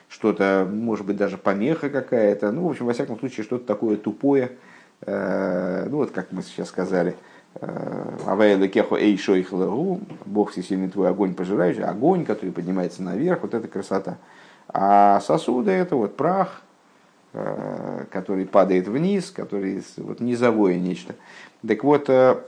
что-то, 0.10 0.68
может 0.72 1.06
быть, 1.06 1.18
даже 1.18 1.38
помеха 1.38 1.90
какая-то, 1.90 2.52
ну, 2.52 2.68
в 2.68 2.72
общем, 2.72 2.86
во 2.86 2.94
всяком 2.94 3.20
случае, 3.20 3.44
что-то 3.44 3.66
такое 3.66 3.98
тупое, 3.98 4.52
э, 5.02 5.88
ну, 5.90 5.98
вот 5.98 6.12
как 6.12 6.32
мы 6.32 6.42
сейчас 6.42 6.70
сказали, 6.70 7.16
э, 7.56 8.18
Авайда 8.26 8.68
кехо 8.68 8.96
эй 8.96 9.18
шойхлару, 9.18 10.02
Бог 10.26 10.52
всесильный 10.52 10.90
твой 10.90 11.10
огонь 11.10 11.34
пожирающий, 11.34 11.84
огонь, 11.84 12.26
который 12.26 12.52
поднимается 12.52 13.04
наверх, 13.04 13.44
вот 13.44 13.54
это 13.54 13.68
красота. 13.68 14.18
А 14.70 15.20
сосуды 15.22 15.72
это 15.72 15.96
вот 15.96 16.18
прах, 16.18 16.62
э, 17.34 18.06
который 18.12 18.46
падает 18.46 18.88
вниз, 18.88 19.32
который 19.32 19.84
вот 19.98 20.20
низовое 20.20 20.76
нечто. 20.76 21.16
Так 21.68 21.84
вот, 21.84 22.06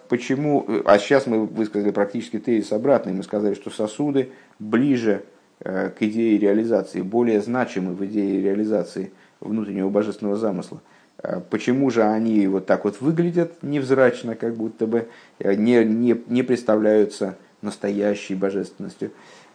почему, 0.10 0.66
а 0.86 1.00
сейчас 1.00 1.26
мы 1.26 1.46
высказали 1.46 1.92
практически 1.92 2.38
тезис 2.38 2.72
обратный, 2.72 3.14
мы 3.14 3.24
сказали, 3.24 3.56
что 3.56 3.72
сосуды 3.72 4.32
ближе 4.60 5.24
Э, 5.60 5.90
к 5.90 6.04
идее 6.04 6.38
реализации, 6.38 7.02
более 7.02 7.42
значимы 7.42 7.94
в 7.94 8.06
идее 8.06 8.44
реализации 8.44 9.12
внутреннего 9.40 9.90
божественного 9.90 10.38
замысла. 10.38 10.82
Э, 11.24 11.42
почему 11.50 11.90
же 11.90 12.04
они 12.04 12.46
вот 12.46 12.68
так 12.68 12.84
вот 12.84 13.02
выглядят 13.02 13.64
невзрачно, 13.64 14.36
как 14.36 14.56
будто 14.56 14.86
бы 14.86 15.08
э, 15.40 15.56
не, 15.56 15.84
не, 15.84 16.16
не 16.28 16.44
представляются 16.44 17.38
настоящей 17.64 18.36
божественностью, 18.36 19.10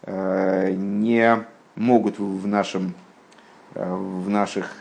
не 0.05 1.45
могут 1.75 2.19
в, 2.19 2.47
нашем, 2.47 2.93
в, 3.73 4.29
наших, 4.29 4.71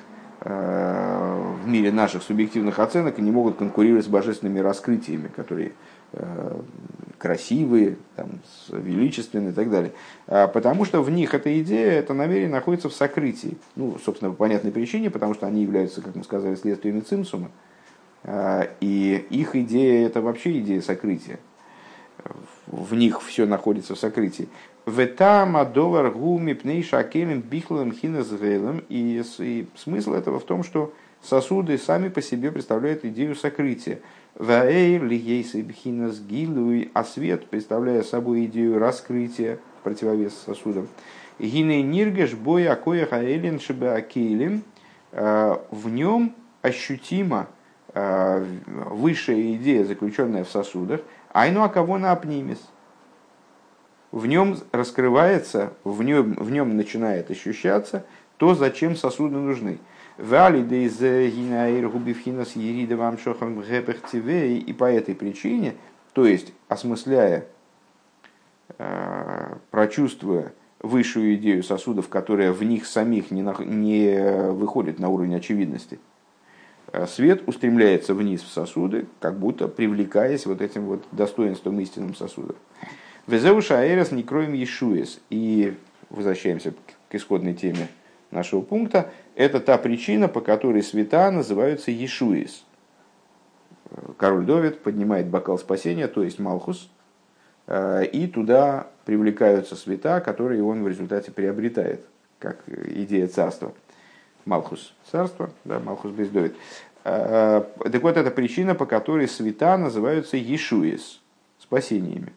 в 0.41 1.67
мире 1.67 1.93
наших 1.93 2.23
субъективных 2.23 2.79
оценок 2.79 3.19
не 3.19 3.31
могут 3.31 3.57
конкурировать 3.57 4.05
с 4.05 4.09
божественными 4.09 4.61
раскрытиями, 4.61 5.29
которые 5.29 5.73
красивые, 7.23 7.99
там, 8.17 8.41
величественные 8.69 9.51
и 9.51 9.55
так 9.55 9.71
далее. 9.71 9.93
А, 10.27 10.49
потому 10.49 10.85
что 10.85 11.03
в 11.03 11.11
них 11.11 11.35
эта 11.35 11.61
идея, 11.63 11.93
это 11.93 12.15
намерение 12.15 12.51
находится 12.51 12.89
в 12.89 12.93
сокрытии. 12.93 13.57
Ну, 13.77 13.97
собственно, 14.05 14.33
по 14.33 14.39
понятной 14.39 14.73
причине, 14.73 15.09
потому 15.09 15.35
что 15.35 15.47
они 15.47 15.63
являются, 15.63 16.03
как 16.03 16.17
мы 16.17 16.25
сказали, 16.25 16.57
следствиями 16.57 16.99
цимсума. 16.99 17.53
А, 18.25 18.69
и 18.81 19.25
их 19.31 19.55
идея– 19.55 20.05
это 20.09 20.21
вообще 20.21 20.59
идея 20.59 20.81
сокрытия. 20.81 21.39
В 22.67 22.95
них 22.95 23.23
все 23.23 23.47
находится 23.47 23.95
в 23.95 23.99
сокрытии. 23.99 24.49
Ветама 24.87 25.65
доллар 25.65 26.11
гуми 26.11 26.53
пней 26.53 26.83
шакелем 26.83 27.41
бихлем 27.41 27.93
хинезгейлем. 27.93 28.85
И 28.89 29.23
смысл 29.77 30.15
этого 30.15 30.39
в 30.39 30.45
том, 30.45 30.63
что 30.63 30.93
сосуды 31.23 31.79
сами 31.79 32.09
по 32.09 32.23
себе 32.23 32.53
представляют 32.53 33.05
идею 33.05 33.35
сокрытия. 33.35 34.01
Ваэйр 34.37 35.05
лигейс 35.05 35.53
бхинас 35.55 36.19
гилуй, 36.21 36.91
а 36.95 37.05
свет, 37.05 37.47
представляя 37.47 38.03
собой 38.03 38.47
идею 38.47 38.79
раскрытия, 38.79 39.59
противовес 39.83 40.33
сосудам. 40.47 40.89
Гиней 41.39 41.83
ниргеш 41.83 42.35
боя 42.35 42.75
коя 42.77 43.07
хаэлин 43.07 43.61
акелим, 43.95 44.63
э, 45.13 45.57
в 45.71 45.89
нем 45.91 46.35
ощутимо 46.63 47.49
э, 47.95 48.45
высшая 48.65 49.55
идея, 49.55 49.85
заключенная 49.85 50.45
в 50.45 50.51
сосудах, 50.51 51.01
айну 51.33 51.63
а 51.63 51.69
кого 51.69 51.99
на 51.99 52.13
апнимис. 52.13 52.61
В 54.11 54.27
нем 54.27 54.57
раскрывается, 54.73 55.73
в 55.85 56.03
нем, 56.03 56.35
в 56.35 56.51
нем 56.51 56.77
начинает 56.77 57.31
ощущаться 57.31 58.05
то, 58.37 58.55
зачем 58.55 58.95
сосуды 58.95 59.37
нужны. 59.37 59.79
И 64.59 64.73
по 64.75 64.85
этой 64.85 65.15
причине, 65.15 65.75
то 66.13 66.27
есть 66.27 66.53
осмысляя, 66.69 67.47
э, 68.77 69.55
прочувствуя 69.71 70.53
высшую 70.81 71.37
идею 71.37 71.63
сосудов, 71.63 72.11
которая 72.11 72.53
в 72.53 72.63
них 72.63 72.85
самих 72.85 73.31
не, 73.31 73.41
на, 73.43 73.55
не 73.61 74.51
выходит 74.51 74.99
на 74.99 75.09
уровень 75.09 75.37
очевидности, 75.37 75.95
э, 75.95 76.12
свет 77.07 77.43
устремляется 77.47 78.15
вниз 78.15 78.43
в 78.43 78.49
сосуды, 78.49 79.07
как 79.21 79.39
будто 79.39 79.69
привлекаясь 79.69 80.47
вот 80.47 80.61
этим 80.61 80.87
вот 80.87 81.05
достоинством 81.13 81.81
истинным 81.81 82.15
сосудов. 82.15 82.57
Везеуша 83.27 83.81
аэрос 83.81 84.11
не 84.11 84.23
кроем 84.23 84.53
Ешуес. 84.53 85.21
И 85.31 85.77
возвращаемся 86.11 86.75
к 87.09 87.15
исходной 87.15 87.55
теме 87.55 87.89
нашего 88.31 88.61
пункта, 88.63 89.11
это 89.35 89.61
та 89.61 89.79
причина, 89.79 90.29
по 90.29 90.41
которой 90.41 90.83
света 90.83 91.31
называются 91.31 91.91
Ешуис. 91.91 92.65
Король 94.17 94.45
Довид 94.45 94.81
поднимает 94.81 95.27
бокал 95.27 95.59
спасения, 95.59 96.09
то 96.09 96.23
есть 96.23 96.39
Малхус, 96.39 96.91
э, 97.67 98.07
и 98.07 98.27
туда 98.27 98.87
привлекаются 99.05 99.77
света, 99.77 100.21
которые 100.21 100.63
он 100.63 100.83
в 100.83 100.89
результате 100.89 101.31
приобретает, 101.31 102.07
как 102.39 102.63
идея 102.69 103.29
царства. 103.29 103.75
Малхус– 104.45 104.95
царство, 105.11 105.51
да, 105.65 105.79
Малхус 105.81 106.13
Бездовид. 106.13 106.55
Э, 107.05 107.63
так 107.83 108.03
вот, 108.03 108.17
это 108.17 108.31
причина, 108.31 108.75
по 108.75 108.87
которой 108.87 109.29
света 109.29 109.77
называются 109.77 110.37
Ешуис, 110.37 111.21
спасениями. 111.59 112.33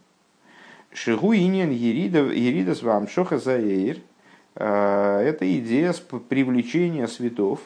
Шигу 0.91 1.33
инин 1.33 1.71
еридас 1.71 2.81
вам 2.83 3.07
шоха 3.07 3.37
заэйр– 3.37 3.97
Э, 4.55 5.19
это 5.19 5.59
идея 5.59 5.93
привлечения 6.29 7.07
светов, 7.07 7.59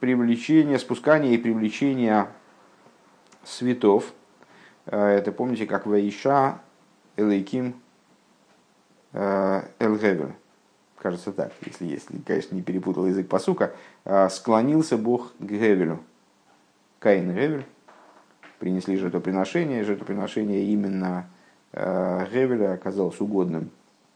привлечения, 0.00 0.78
спускания 0.78 1.32
и 1.32 1.38
привлечения 1.38 2.28
светов. 3.44 4.12
Это 4.86 5.30
помните, 5.30 5.66
как 5.66 5.86
Ваиша 5.86 6.58
Элейким 7.16 7.74
Элгевер. 9.12 10.34
Кажется 11.02 11.32
так, 11.32 11.52
если, 11.66 11.86
если, 11.86 12.16
конечно, 12.18 12.54
не 12.54 12.62
перепутал 12.62 13.06
язык 13.06 13.28
посука. 13.28 13.72
Склонился 14.30 14.96
Бог 14.96 15.32
к 15.36 15.42
Гевелю. 15.42 15.98
Каин 17.00 17.32
и 17.32 17.34
Гевель 17.34 17.66
принесли 18.60 18.96
жертвоприношение. 18.96 19.82
Жертвоприношение 19.82 20.62
именно 20.66 21.26
Гевеля 21.72 22.74
оказалось 22.74 23.20
угодным 23.20 23.70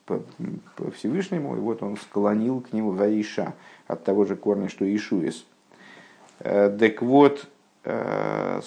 по 0.07 0.91
Всевышнему, 0.93 1.57
и 1.57 1.59
вот 1.59 1.83
он 1.83 1.97
склонил 1.97 2.61
к 2.61 2.73
нему 2.73 2.93
Ваиша 2.93 3.55
от 3.89 4.05
того 4.05 4.25
же 4.25 4.37
корня, 4.37 4.69
что 4.69 4.85
Ишуис. 4.85 5.45
Э, 6.39 6.75
так 6.79 7.03
вот, 7.03 7.49
э, 7.85 8.61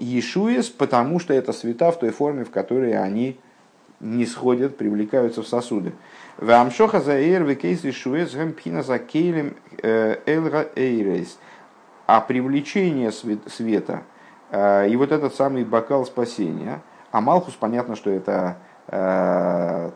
Ишуис, 0.00 0.68
потому 0.68 1.20
что 1.20 1.32
это 1.32 1.52
света 1.52 1.92
в 1.92 1.98
той 2.00 2.10
форме, 2.10 2.44
в 2.44 2.50
которой 2.50 2.98
они 2.98 3.38
не 4.00 4.26
сходят, 4.26 4.76
привлекаются 4.76 5.42
в 5.42 5.48
сосуды. 5.48 5.92
Вамшоха 6.38 7.00
заэр 7.00 7.44
векейс 7.44 7.84
Ишуис 7.84 8.34
гампхина 8.34 8.82
за 8.82 8.98
кейлем 8.98 9.56
э, 9.82 10.18
элра 10.26 10.68
эйрейс. 10.74 11.38
А 12.06 12.20
привлечение 12.20 13.12
света 13.12 14.02
и 14.52 14.96
вот 14.98 15.12
этот 15.12 15.32
самый 15.36 15.64
бокал 15.64 16.04
спасения, 16.04 16.82
а 17.12 17.20
Малхус, 17.20 17.54
понятно, 17.54 17.94
что 17.94 18.10
это 18.10 18.56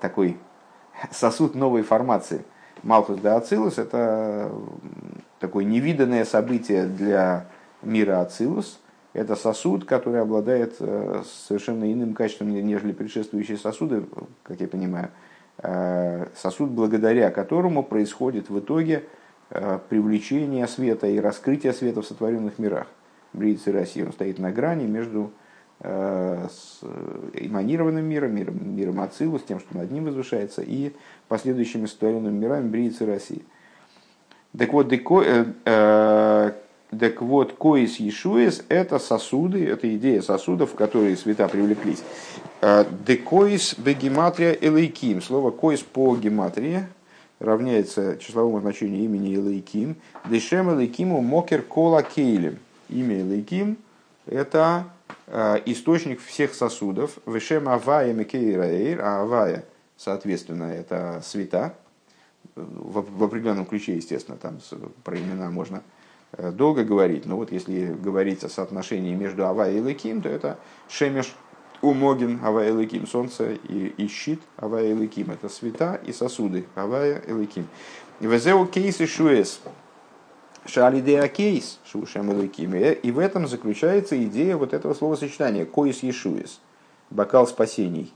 такой 0.01 0.39
сосуд 1.11 1.57
новой 1.57 1.83
формации. 1.83 2.45
Малхус 2.85 3.19
де 3.19 3.29
Ацилус– 3.29 3.79
это 3.79 4.53
такое 5.41 5.65
невиданное 5.65 6.25
событие 6.25 6.85
для 6.85 7.47
мира 7.83 8.21
Ацилус. 8.21 8.79
Это 9.15 9.37
сосуд, 9.37 9.85
который 9.85 10.21
обладает 10.21 10.75
э, 10.81 11.23
совершенно 11.47 11.91
иным 11.91 12.15
качеством, 12.15 12.53
нежели 12.53 12.93
предшествующие 12.93 13.57
сосуды, 13.57 14.05
как 14.43 14.61
я 14.61 14.67
понимаю. 14.67 15.11
Э, 15.59 16.27
сосуд, 16.35 16.71
благодаря 16.71 17.31
которому 17.31 17.85
происходит 17.85 18.51
в 18.51 18.59
итоге 18.59 19.05
э, 19.51 19.79
привлечение 19.89 20.67
света 20.67 21.07
и 21.07 21.21
раскрытие 21.21 21.73
света 21.73 22.03
в 22.03 22.07
сотворенных 22.07 22.59
мирах. 22.59 22.89
Брииц 23.33 23.67
и 23.69 23.71
Россия, 23.71 24.05
он 24.05 24.13
стоит 24.13 24.39
на 24.39 24.53
грани 24.53 24.85
между 24.85 25.33
с 25.81 26.81
эманированным 27.35 28.05
миром, 28.05 28.35
миром, 28.35 28.77
миром 28.77 29.01
Ацилу, 29.01 29.39
с 29.39 29.43
тем, 29.43 29.59
что 29.59 29.77
над 29.77 29.91
ним 29.91 30.05
возвышается, 30.05 30.63
и 30.63 30.93
последующими 31.29 31.87
сотворенными 31.87 32.39
мирами 32.39 32.69
Бриицы 32.69 33.05
России. 33.05 33.45
Так 34.57 34.73
вот, 34.73 34.89
деко, 34.89 35.21
э, 35.23 35.45
э, 35.65 36.53
так 36.99 37.23
вот, 37.23 37.53
коис 37.53 37.97
Ешуес– 37.97 38.63
это 38.69 38.99
сосуды, 38.99 39.67
это 39.67 39.95
идея 39.97 40.23
сосудов, 40.23 40.75
которые 40.75 41.17
света 41.17 41.49
привлеклись. 41.49 42.03
Э, 42.61 42.85
декоис 43.07 43.75
бегематрия 43.79 44.53
элейким. 44.53 45.23
Слово 45.23 45.51
коис 45.51 45.81
по 45.81 46.17
гематрии 46.17 46.87
равняется 47.39 48.17
числовому 48.19 48.61
значению 48.61 49.05
имени 49.05 49.35
элейким. 49.35 49.97
Дешем 50.29 50.75
элейкиму 50.75 51.21
мокер 51.21 51.63
кола 51.63 52.03
кейлем. 52.03 52.59
Имя 52.89 53.21
элейким– 53.21 53.79
это 54.27 54.85
э, 55.27 55.61
источник 55.67 56.21
всех 56.21 56.55
сосудов. 56.55 57.19
Вешем 57.27 57.69
авая 57.69 58.13
мекейраэйр, 58.13 59.01
а 59.01 59.23
авая, 59.23 59.65
соответственно, 59.97 60.65
это 60.65 61.23
света. 61.25 61.75
В, 62.57 63.25
определенном 63.25 63.67
ключе, 63.67 63.97
естественно, 63.97 64.37
там 64.37 64.61
про 65.03 65.19
имена 65.19 65.51
можно 65.51 65.83
долго 66.39 66.85
говорить, 66.85 67.27
но 67.27 67.37
вот 67.37 67.53
если 67.53 67.87
говорить 67.93 68.45
о 68.45 68.49
соотношении 68.49 69.15
между 69.15 69.47
Авай 69.47 69.77
и 69.77 69.81
Лыким, 69.81 70.23
то 70.23 70.29
это 70.29 70.59
Шемеш 70.89 71.35
Умогин 71.83 72.41
Авай 72.43 72.69
и 72.69 72.73
Лыким, 72.73 73.07
солнце 73.07 73.53
и, 73.53 73.95
и 73.97 74.09
щит 74.09 74.41
Авай 74.57 74.91
и 74.91 74.95
Лыким, 74.95 75.31
это 75.31 75.49
света 75.49 76.01
и 76.05 76.13
сосуды 76.13 76.67
Авай 76.75 77.21
и 77.27 77.33
Лыким. 77.33 77.67
Везеу 78.21 78.67
кейс 78.67 79.01
и 79.01 79.07
шуэс, 79.07 79.61
шалидеа 80.67 81.29
кейс, 81.29 81.79
шушем 81.85 82.31
и 82.31 82.35
Лыким. 82.35 82.75
И 82.75 83.11
в 83.11 83.19
этом 83.19 83.47
заключается 83.47 84.23
идея 84.25 84.57
вот 84.57 84.73
этого 84.73 84.95
словосочетания, 84.95 85.67
коис 85.67 86.03
ешуэс, 86.03 86.61
бокал 87.11 87.47
спасений. 87.47 88.13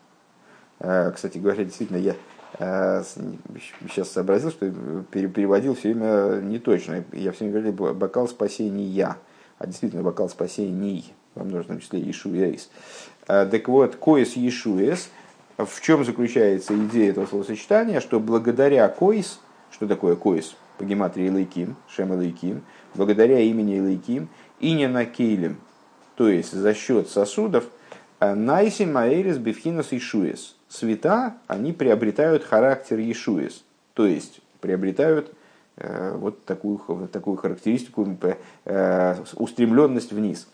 Э, 0.79 1.11
кстати 1.15 1.39
говоря, 1.39 1.65
действительно, 1.65 1.99
я 1.99 2.15
сейчас 2.57 4.11
сообразил, 4.11 4.51
что 4.51 4.71
переводил 5.11 5.75
все 5.75 5.93
время 5.93 6.41
не 6.41 6.59
точно. 6.59 7.05
Я 7.13 7.33
все 7.33 7.45
время 7.45 7.73
говорил 7.73 7.95
бокал 7.95 8.27
спасения, 8.29 9.17
а 9.59 9.67
действительно 9.67 10.03
бокал 10.03 10.29
спасений 10.29 11.13
во 11.35 11.45
множественном 11.45 11.81
числе 11.81 12.11
Ишуэйс. 12.11 12.71
Так 13.27 13.69
вот, 13.69 13.97
коис 13.97 14.37
Ишуэс, 14.37 15.11
в 15.59 15.81
чем 15.83 16.05
заключается 16.05 16.75
идея 16.87 17.11
этого 17.11 17.27
словосочетания, 17.27 18.01
что 18.01 18.19
благодаря 18.19 18.89
коис, 18.89 19.41
что 19.71 19.87
такое 19.87 20.17
коис? 20.17 20.57
По 20.79 20.85
гематрии 20.85 21.29
Лейким, 21.29 21.77
Шем 21.89 22.19
Лейким, 22.19 22.63
благодаря 22.95 23.41
имени 23.41 23.81
Лейким, 23.81 24.29
и 24.61 24.73
не 24.73 24.87
на 24.89 25.05
Кейлем, 25.05 25.61
то 26.15 26.29
есть 26.29 26.53
за 26.53 26.73
счет 26.73 27.09
сосудов, 27.09 27.65
Найси 28.21 28.85
Маэрис 28.85 29.39
Бифхинас 29.39 29.89
Ишуэс– 29.93 30.55
света, 30.69 31.35
они 31.47 31.73
приобретают 31.73 32.45
характер 32.45 32.99
Ешуис, 32.99 33.65
то 33.95 34.07
есть 34.07 34.41
приобретают 34.61 35.33
э, 35.77 36.15
вот 36.17 36.45
такую, 36.45 36.79
такую 37.13 37.37
характеристику, 37.37 38.07
э, 38.65 39.17
устремленность 39.35 40.13
вниз, 40.13 40.49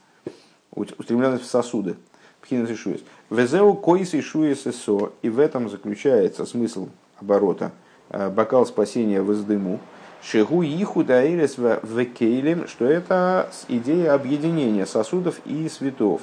устремленность 0.72 1.44
в 1.44 1.46
сосуды. 1.46 1.96
Пхинас 2.44 2.70
Ишуис. 2.70 3.00
Везеу 3.30 3.74
койс 3.74 4.14
Ишуис 4.14 4.66
эсо, 4.66 5.12
и 5.22 5.30
в 5.30 5.38
этом 5.38 5.70
заключается 5.70 6.44
смысл 6.44 6.90
оборота. 7.18 7.72
Э, 8.10 8.28
бокал 8.28 8.66
спасения 8.66 9.22
воздыму. 9.22 9.80
Шигу 10.22 10.62
иху 10.62 11.04
даирес 11.04 11.58
в 11.58 12.04
кейлем, 12.06 12.66
что 12.66 12.86
это 12.86 13.50
идея 13.68 14.14
объединения 14.14 14.86
сосудов 14.86 15.40
и 15.44 15.68
светов. 15.68 16.22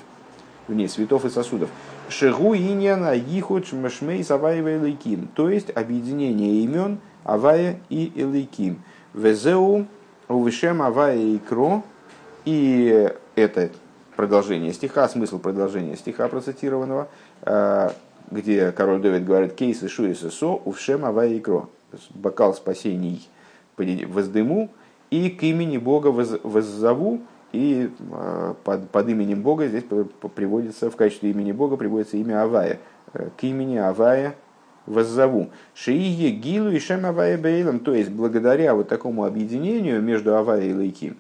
Вне 0.68 0.88
светов 0.88 1.26
и 1.26 1.30
сосудов. 1.30 1.70
Шигу 2.12 2.56
иньяна 2.56 3.16
ихуд 3.16 3.66
шмешмей 3.68 4.24
саваева 4.24 4.76
элейким. 4.76 5.30
То 5.34 5.50
есть 5.50 5.70
объединение 5.76 6.64
имен 6.64 7.00
Авая 7.24 7.80
и 7.90 8.12
Элейким. 8.16 8.82
Везеу 9.14 9.88
увышем 10.28 10.82
Авая 10.82 11.18
и 11.18 11.38
Кро. 11.38 11.84
И 12.44 13.10
это 13.36 13.70
продолжение 14.16 14.74
стиха, 14.74 15.08
смысл 15.08 15.40
продолжения 15.40 15.96
стиха 15.96 16.28
процитированного, 16.28 17.08
а, 17.44 17.94
где 18.30 18.72
король 18.72 19.02
Давид 19.02 19.26
говорит 19.26 19.54
«Кейс 19.54 19.82
и 19.84 19.88
шу 19.88 20.06
и 20.06 20.14
со 20.14 20.48
увшем 20.48 21.06
Авая 21.06 21.30
и 21.30 21.40
Кро». 21.40 21.70
Бокал 22.12 22.54
спасений 22.54 23.28
воздыму 23.78 24.70
и 25.10 25.30
к 25.30 25.44
имени 25.44 25.78
Бога 25.78 26.08
воззову, 26.08 27.22
и 27.52 27.90
а, 28.12 28.56
под, 28.64 28.90
под 28.90 29.10
именем 29.10 29.42
Бога 29.42 29.68
здесь 29.68 29.84
приводится, 30.36 30.90
в 30.90 30.96
качестве 30.96 31.32
имени 31.32 31.52
Бога 31.52 31.78
приводится 31.78 32.18
имя 32.18 32.44
Авая. 32.44 32.80
Э, 33.14 33.30
к 33.38 33.44
имени 33.44 33.78
Авая 33.78 34.36
воззову. 34.86 35.50
Шиие 35.74 36.32
гилу 36.32 36.70
и 36.70 36.80
шем 36.80 37.06
Авая 37.06 37.38
бейлам. 37.38 37.80
То 37.80 37.94
есть, 37.94 38.10
благодаря 38.10 38.74
вот 38.74 38.88
такому 38.88 39.26
объединению 39.26 40.02
между 40.02 40.36
Авая 40.36 40.64
и 40.64 40.74
Лейким, 40.74 41.18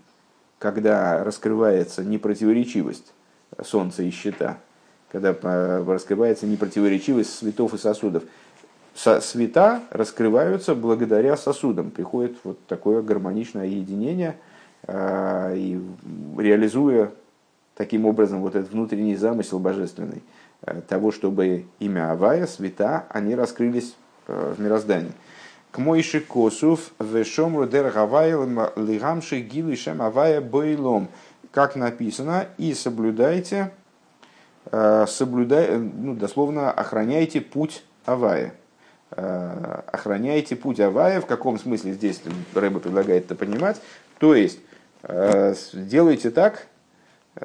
когда 0.57 1.23
раскрывается 1.23 2.03
непротиворечивость 2.03 3.13
солнца 3.61 4.03
и 4.03 4.09
щита, 4.09 4.57
когда 5.11 5.35
а, 5.43 5.83
раскрывается 5.85 6.47
непротиворечивость 6.47 7.37
светов 7.37 7.73
и 7.73 7.77
сосудов, 7.77 8.23
света 8.93 9.81
раскрываются 9.89 10.75
благодаря 10.75 11.35
сосудам. 11.35 11.91
Приходит 11.91 12.37
вот 12.45 12.57
такое 12.67 13.01
гармоничное 13.01 13.65
единение– 13.65 14.37
и 14.87 15.81
реализуя 16.37 17.11
таким 17.81 18.05
образом 18.05 18.41
вот 18.41 18.55
этот 18.55 18.71
внутренний 18.71 19.15
замысел 19.15 19.57
божественный 19.57 20.21
э, 20.61 20.81
того, 20.87 21.11
чтобы 21.11 21.65
имя 21.79 22.11
Авая, 22.11 22.45
света, 22.45 23.05
они 23.09 23.33
раскрылись 23.35 23.95
э, 24.27 24.53
в 24.55 24.61
мироздании. 24.61 25.13
К 25.71 25.79
Мойши 25.79 26.19
Косов, 26.19 26.91
Вешом 26.99 27.57
Рудер 27.57 27.91
Гавайл, 27.91 28.45
Лигамши 28.75 29.39
Гилу 29.39 29.75
Шем 29.75 30.01
Авая 30.01 30.41
Бойлом. 30.41 31.07
Как 31.51 31.75
написано, 31.75 32.45
и 32.59 32.73
соблюдайте, 32.73 33.71
э, 34.71 35.05
соблюдай, 35.07 35.77
ну, 35.77 36.13
дословно, 36.13 36.71
охраняйте 36.71 37.41
путь 37.41 37.83
Авая. 38.05 38.53
Охраняйте 39.09 40.55
путь 40.55 40.79
Авая, 40.79 41.19
в 41.19 41.25
каком 41.25 41.59
смысле 41.59 41.91
здесь 41.91 42.21
Рэба 42.53 42.79
предлагает 42.79 43.25
это 43.25 43.35
понимать. 43.35 43.81
То 44.19 44.33
есть, 44.35 44.59
Э, 44.59 44.70
делайте 45.73 46.29
так, 46.29 46.67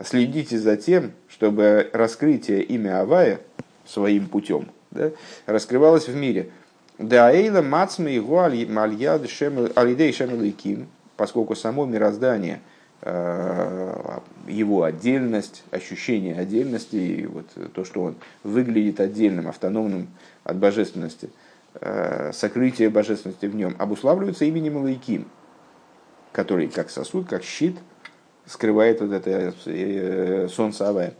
следите 0.04 0.58
за 0.58 0.76
тем, 0.76 1.12
чтобы 1.28 1.90
раскрытие 1.92 2.62
имя 2.62 3.00
Авая 3.00 3.40
своим 3.86 4.26
путем 4.26 4.68
да, 4.90 5.12
раскрывалось 5.46 6.08
в 6.08 6.14
мире. 6.14 6.50
Да 6.98 7.32
эйла 7.32 7.62
мацма 7.62 8.08
его 8.08 8.42
алидей 8.42 10.12
шем 10.12 10.52
поскольку 11.16 11.54
само 11.54 11.84
мироздание, 11.86 12.60
э, 13.02 14.18
его 14.48 14.82
отдельность, 14.82 15.62
ощущение 15.70 16.34
отдельности, 16.34 16.96
и 16.96 17.26
вот 17.26 17.46
то, 17.74 17.84
что 17.84 18.02
он 18.02 18.16
выглядит 18.42 19.00
отдельным, 19.00 19.48
автономным 19.48 20.08
от 20.44 20.56
божественности, 20.56 21.30
э, 21.74 22.32
сокрытие 22.32 22.90
божественности 22.90 23.46
в 23.46 23.54
нем, 23.54 23.76
обуславливается 23.78 24.44
именем 24.44 24.78
Лайким– 24.78 25.26
который 26.36 26.68
как 26.68 26.90
сосуд, 26.90 27.26
как 27.26 27.42
щит 27.42 27.78
скрывает 28.44 29.00
вот 29.00 29.10
это 29.10 29.54
э, 29.64 30.48
солнце 30.52 30.86
Авая. 30.86 31.14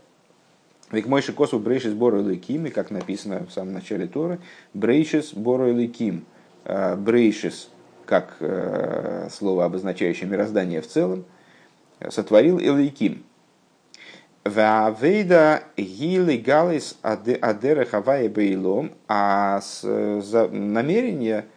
Век 0.91 1.07
мойши 1.07 1.33
косу 1.33 1.57
брейшис 1.57 1.93
бору 1.93 2.21
лейким, 2.21 2.67
и 2.67 2.69
как 2.69 2.91
написано 2.91 3.47
в 3.47 3.51
самом 3.51 3.73
начале 3.73 4.05
Торы, 4.05 4.37
брейшис 4.75 5.33
бору 5.33 5.73
лейким. 5.73 6.23
А, 6.65 6.95
брейшис, 6.95 7.71
как 8.05 8.35
э, 8.41 9.27
слово, 9.31 9.65
обозначающее 9.65 10.29
мироздание 10.29 10.81
в 10.81 10.87
целом, 10.87 11.25
сотворил 12.09 12.59
Элейким. 12.59 13.23
Ваавейда 14.45 15.63
гили 15.75 16.37
галис 16.37 16.95
адера 17.01 17.85
хавая 17.85 18.29
бейлом, 18.29 18.91
а 19.07 19.61
намерение– 19.81 21.45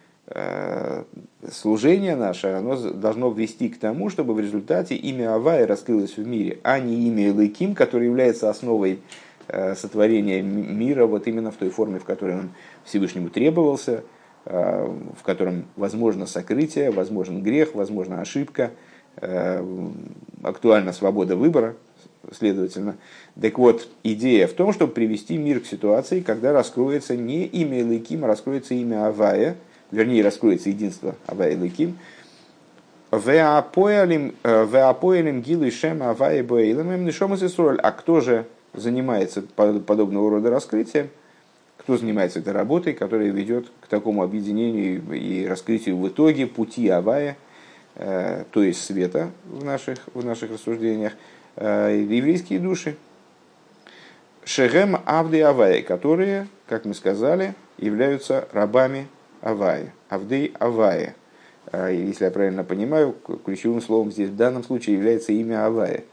служение 1.51 2.15
наше, 2.15 2.47
оно 2.47 2.75
должно 2.75 3.31
ввести 3.31 3.69
к 3.69 3.79
тому, 3.79 4.09
чтобы 4.09 4.33
в 4.33 4.39
результате 4.39 4.95
имя 4.95 5.35
Авая 5.35 5.67
раскрылось 5.67 6.17
в 6.17 6.25
мире, 6.25 6.59
а 6.63 6.79
не 6.79 7.07
имя 7.07 7.29
Элайким, 7.29 7.75
которое 7.75 8.05
является 8.05 8.49
основой 8.49 8.99
э, 9.47 9.75
сотворения 9.75 10.41
мира 10.41 11.05
вот 11.05 11.27
именно 11.27 11.51
в 11.51 11.55
той 11.55 11.69
форме, 11.69 11.99
в 11.99 12.05
которой 12.05 12.35
он 12.39 12.49
Всевышнему 12.85 13.29
требовался, 13.29 14.03
э, 14.45 14.97
в 15.19 15.23
котором 15.23 15.65
возможно 15.75 16.25
сокрытие, 16.25 16.91
возможен 16.91 17.41
грех, 17.41 17.75
возможна 17.75 18.21
ошибка, 18.21 18.71
актуальна 20.41 20.93
свобода 20.93 21.35
выбора, 21.35 21.75
следовательно. 22.31 22.95
Так 23.39 23.57
вот, 23.57 23.89
идея 24.03 24.47
в 24.47 24.53
том, 24.53 24.71
чтобы 24.71 24.93
привести 24.93 25.37
мир 25.37 25.59
к 25.59 25.65
ситуации, 25.65 26.21
когда 26.21 26.53
раскроется 26.53 27.17
не 27.17 27.43
имя 27.43 27.81
Элайким, 27.81 28.23
а 28.23 28.27
раскроется 28.27 28.73
имя 28.73 29.07
Авая– 29.07 29.57
вернее, 29.91 30.23
раскроется 30.23 30.69
единство 30.69 31.15
Авая 31.27 31.57
Лыким, 31.57 31.97
Веапоэлем 33.11 34.33
э, 34.43 35.39
гилу 35.41 35.69
шем 35.69 36.01
Авая 36.01 36.43
Боэлем 36.43 37.05
Нишом 37.05 37.33
А 37.33 37.91
кто 37.91 38.21
же 38.21 38.45
занимается 38.73 39.41
подобного 39.41 40.29
рода 40.29 40.49
раскрытием, 40.49 41.09
кто 41.77 41.97
занимается 41.97 42.39
этой 42.39 42.53
работой, 42.53 42.93
которая 42.93 43.29
ведет 43.29 43.67
к 43.81 43.87
такому 43.87 44.23
объединению 44.23 45.01
и 45.13 45.45
раскрытию 45.45 45.97
в 45.97 46.07
итоге 46.07 46.47
пути 46.47 46.87
Авая, 46.87 47.35
э, 47.95 48.45
то 48.51 48.63
есть 48.63 48.81
света 48.81 49.31
в 49.45 49.65
наших, 49.65 49.99
в 50.13 50.23
наших 50.23 50.51
рассуждениях, 50.51 51.13
э, 51.57 52.05
еврейские 52.09 52.59
души. 52.59 52.95
Шехем 54.45 54.97
Авды 55.05 55.41
Авая, 55.41 55.81
которые, 55.81 56.47
как 56.67 56.85
мы 56.85 56.93
сказали, 56.93 57.55
являются 57.77 58.47
рабами 58.53 59.07
Авая, 59.41 59.93
Авдей 60.09 60.53
Авая. 60.59 61.15
Э, 61.71 61.93
если 61.93 62.25
я 62.25 62.31
правильно 62.31 62.63
понимаю, 62.63 63.15
ключевым 63.45 63.81
словом 63.81 64.11
здесь 64.11 64.29
в 64.29 64.35
данном 64.35 64.63
случае 64.63 64.95
является 64.95 65.33
имя 65.33 65.65
Авая, 65.65 66.03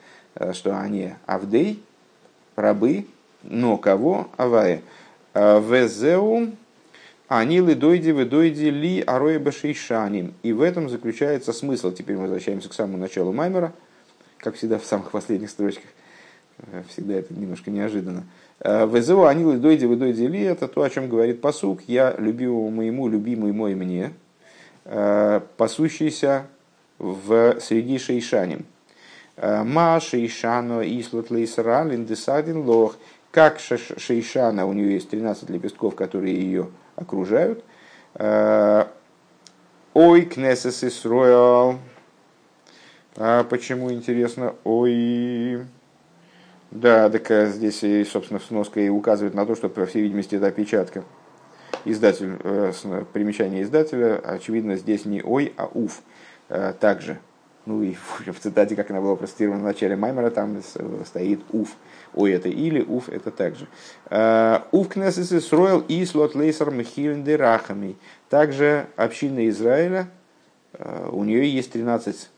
что 0.53 0.79
они 0.79 1.14
Авдей, 1.26 1.83
рабы, 2.57 3.07
но 3.43 3.76
кого? 3.76 4.29
Авая. 4.37 4.83
Везеу 5.35 6.53
Анилы 7.29 7.74
дойди 7.74 8.11
вы 8.12 8.24
дойди 8.24 8.70
ли 8.70 9.03
ароя 9.03 9.39
башейшаним. 9.39 10.33
И 10.43 10.55
в 10.55 10.62
этом 10.62 10.89
заключается 10.89 11.53
смысл. 11.53 11.93
Теперь 11.93 12.16
мы 12.16 12.22
возвращаемся 12.22 12.70
к 12.70 12.72
самому 12.72 12.97
началу 12.97 13.33
Маймера, 13.33 13.74
как 14.39 14.55
всегда 14.55 14.79
в 14.79 14.87
самых 14.87 15.11
последних 15.11 15.51
строчках. 15.51 15.91
Э, 16.59 16.83
всегда 16.89 17.16
это 17.16 17.35
немножко 17.35 17.70
неожиданно. 17.70 18.24
Э, 18.61 18.86
Везеу 18.86 19.24
анилы 19.24 19.59
дойди 19.59 19.86
вы 19.86 19.96
дойди 19.96 20.26
ли 20.26 20.42
это 20.42 20.68
то, 20.68 20.82
о 20.82 20.90
чем 20.90 21.09
говорит 21.09 21.40
посук. 21.40 21.80
Я 21.86 22.14
любимому 22.18 22.70
моему, 22.70 23.09
любимый 23.09 23.52
мой 23.52 23.74
мне, 23.74 24.12
э, 24.84 25.40
пасущийся 25.56 26.46
в 26.98 27.61
среди 27.61 27.98
шейшаним. 27.98 28.66
Ма 29.40 30.00
шейшано 30.00 30.82
ислот 30.82 31.30
лейсралин 31.30 32.04
десадин 32.04 32.59
лох– 32.59 32.96
как 33.30 33.61
Шейшана, 33.61 34.66
у 34.66 34.72
нее 34.72 34.94
есть 34.94 35.11
13 35.11 35.50
лепестков, 35.50 35.94
которые 35.94 36.34
ее 36.34 36.68
окружают. 36.96 37.62
Э, 38.14 38.86
ой, 39.94 40.22
Кнесес 40.22 40.82
Исроял. 40.82 41.78
А 43.16 43.44
почему 43.44 43.92
интересно? 43.92 44.54
Ой. 44.64 45.66
Да, 46.71 47.09
так 47.09 47.31
э, 47.31 47.47
здесь, 47.47 48.11
собственно, 48.11 48.41
сноска 48.41 48.81
и 48.81 48.89
указывает 48.89 49.35
на 49.35 49.47
то, 49.47 49.55
что, 49.55 49.69
по 49.69 49.87
всей 49.87 50.03
видимости, 50.03 50.35
это 50.35 50.47
опечатка. 50.47 51.05
Издатель, 51.85 52.37
э, 52.43 52.73
примечание 53.12 53.62
издателя, 53.62 54.19
очевидно, 54.19 54.77
здесь 54.77 55.05
не 55.05 55.23
ой, 55.23 55.53
а 55.57 55.66
уф. 55.66 56.03
Также 56.81 57.19
ну 57.69 57.83
и 57.83 57.95
в 58.27 58.41
цитате, 58.41 58.75
как 58.75 58.91
она 58.91 59.01
была 59.01 59.14
процитирована 59.14 59.61
в 59.61 59.64
начале 59.64 59.95
Маймера, 59.95 60.31
там 60.31 60.61
стоит 61.07 61.41
уф. 61.53 61.77
Ой, 62.14 62.33
это 62.33 62.49
или 62.49 62.81
уф, 62.81 63.09
это 63.09 63.31
также. 63.31 63.69
«Э, 64.11 64.61
уф 64.73 64.89
кнесес 64.89 65.31
Исроил 65.33 65.81
и 65.87 66.05
слот 66.05 66.35
лейсер 66.35 66.71
мхилен. 66.71 67.25
Также 68.29 68.87
община 68.97 69.47
Израиля, 69.49 70.09
э, 70.73 71.09
у 71.12 71.23
нее 71.25 71.49
есть 71.49 71.73
13 71.73 72.31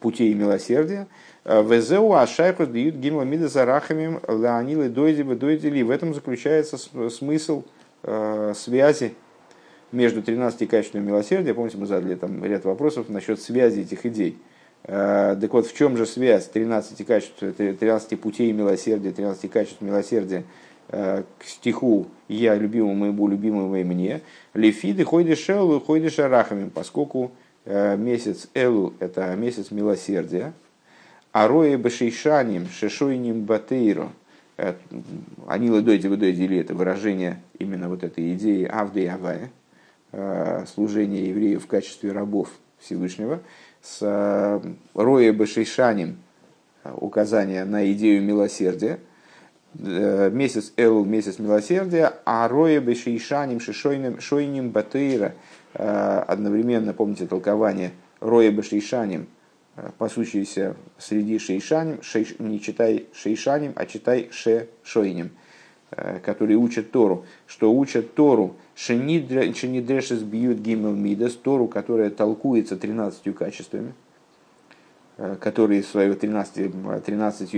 путей 0.00 0.32
милосердия. 0.34 1.06
«Э, 1.44 1.62
Везеу 1.62 2.12
ашайхус 2.12 2.68
бьют 2.68 2.94
гимла 2.96 3.22
мида 3.22 3.48
за 3.48 3.64
рахами 3.64 4.20
леонилы 4.28 4.88
дойди 4.88 5.22
дойдили. 5.22 5.82
В 5.82 5.90
этом 5.90 6.14
заключается 6.14 6.78
смысл 7.10 7.64
связи 8.54 9.14
между 9.92 10.22
13 10.22 10.68
качествами 10.68 11.04
милосердия. 11.04 11.54
Помните, 11.54 11.76
мы 11.76 11.86
задали 11.86 12.14
там 12.14 12.44
ряд 12.44 12.64
вопросов 12.64 13.08
насчет 13.08 13.40
связи 13.40 13.80
этих 13.80 14.06
идей. 14.06 14.38
Э, 14.84 15.36
так 15.40 15.52
вот, 15.52 15.66
в 15.66 15.76
чем 15.76 15.96
же 15.96 16.06
связь 16.06 16.46
13 16.46 17.06
качеств, 17.06 17.38
13 17.38 18.20
путей 18.20 18.52
милосердия, 18.52 19.10
13 19.10 19.50
качеств 19.50 19.80
милосердия 19.80 20.44
э, 20.88 21.22
к 21.38 21.44
стиху 21.44 22.06
«Я 22.28 22.54
любимому 22.54 22.94
моему, 22.94 23.28
любимому 23.28 23.76
и 23.76 23.84
мне», 23.84 24.22
«Лефиды 24.54 25.04
хойдиш 25.04 25.48
элу, 25.50 25.80
хойдиш 25.80 26.18
арахами», 26.18 26.70
поскольку 26.72 27.32
э, 27.34 27.39
месяц 27.66 28.48
Элу– 28.54 28.94
это 29.00 29.34
месяц 29.36 29.70
милосердия, 29.70 30.52
а 31.32 31.46
роя 31.46 31.78
башейшаним, 31.78 32.68
шешойним 32.68 33.44
батейро, 33.44 34.10
они 35.46 35.68
ледойте 35.68 36.08
выдойте 36.08 36.44
или 36.44 36.58
это 36.58 36.74
выражение 36.74 37.40
именно 37.58 37.88
вот 37.88 38.02
этой 38.02 38.34
идеи 38.34 38.64
Авды 38.64 39.08
Авая, 39.08 39.50
служения 40.66 41.28
евреев 41.28 41.64
в 41.64 41.66
качестве 41.66 42.12
рабов 42.12 42.50
Всевышнего– 42.78 43.40
с 43.82 43.98
э, 44.02 44.60
Роя 44.94 45.32
Башишаним, 45.32 46.18
э, 46.84 46.92
указание 46.96 47.64
на 47.64 47.90
идею 47.92 48.22
милосердия, 48.22 48.98
э, 49.78 50.30
месяц 50.30 50.72
Эл, 50.76 51.04
месяц 51.04 51.38
милосердия, 51.38 52.12
а 52.24 52.46
Роя 52.48 52.80
Башишаним, 52.80 53.60
Шишойним, 53.60 54.20
Шойним 54.20 54.70
Батейра, 54.70 55.34
одновременно, 55.74 56.92
помните, 56.92 57.26
толкование 57.26 57.92
Роя 58.20 58.50
Башишаним, 58.50 59.28
пасущийся 59.98 60.76
среди 60.98 61.38
шейшаним, 61.38 62.02
шейш, 62.02 62.38
не 62.38 62.60
читай 62.60 63.06
шейшаним, 63.14 63.72
а 63.76 63.86
читай 63.86 64.28
ше 64.32 64.68
шойним, 64.82 65.30
которые 66.22 66.56
учат 66.56 66.90
Тору, 66.90 67.24
что 67.46 67.72
учат 67.72 68.14
Тору 68.14 68.56
Шенидрешес 68.80 70.22
бьют 70.22 70.58
гимел 70.58 70.94
мидас, 70.94 71.34
Тору, 71.34 71.68
которая 71.68 72.08
толкуется 72.08 72.78
13 72.78 73.34
качествами, 73.34 73.92
э, 75.18 75.36
которые 75.38 75.82
свою 75.82 76.14
13, 76.14 77.04
13 77.04 77.54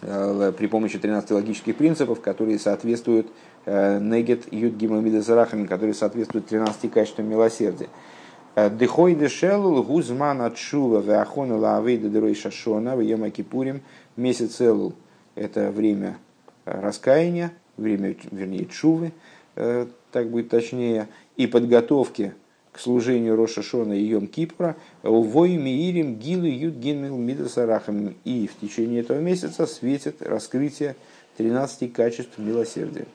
э, 0.00 0.52
при 0.56 0.66
помощи 0.68 0.98
13 0.98 1.32
логических 1.32 1.76
принципов, 1.76 2.22
которые 2.22 2.58
соответствуют 2.58 3.26
э, 3.26 3.30
негет 3.66 4.52
юд 4.52 4.74
гимел 4.74 5.00
мидас 5.00 5.28
рахами, 5.28 5.66
которые 5.66 5.94
соответствуют 5.94 6.46
13 6.46 6.90
качествам 6.90 7.28
милосердия. 7.28 7.88
Дехой 8.56 9.14
дешелул 9.14 9.82
гузман 9.82 10.42
отшува 10.42 11.00
веахона 11.00 11.56
лаавейда 11.56 12.08
дерой 12.08 12.34
шашона 12.34 12.96
в 12.96 13.00
ема 13.00 13.30
кипурим 13.30 13.82
месяц 14.16 14.60
элул. 14.60 14.94
Это 15.34 15.70
время 15.70 16.18
раскаяния, 16.64 17.52
время, 17.76 18.16
вернее, 18.32 18.66
чувы, 18.66 19.12
Э, 19.56 19.86
так 20.12 20.30
будет 20.30 20.48
точнее, 20.48 21.08
и 21.36 21.46
подготовки 21.46 22.32
к 22.72 22.78
служению 22.78 23.36
Роша 23.36 23.62
Шона 23.62 23.92
и 23.92 24.02
Йом 24.04 24.26
Кипра, 24.26 24.76
вой 25.02 25.56
миирим 25.56 26.16
гилу 26.16 26.46
ют 26.46 26.76
гинмил 26.76 27.16
мидасарахам. 27.16 28.14
И 28.24 28.46
в 28.46 28.58
течение 28.60 29.00
этого 29.00 29.18
месяца 29.18 29.66
светит 29.66 30.22
раскрытие 30.22 30.96
13 31.36 31.92
качеств 31.92 32.38
милосердия. 32.38 33.06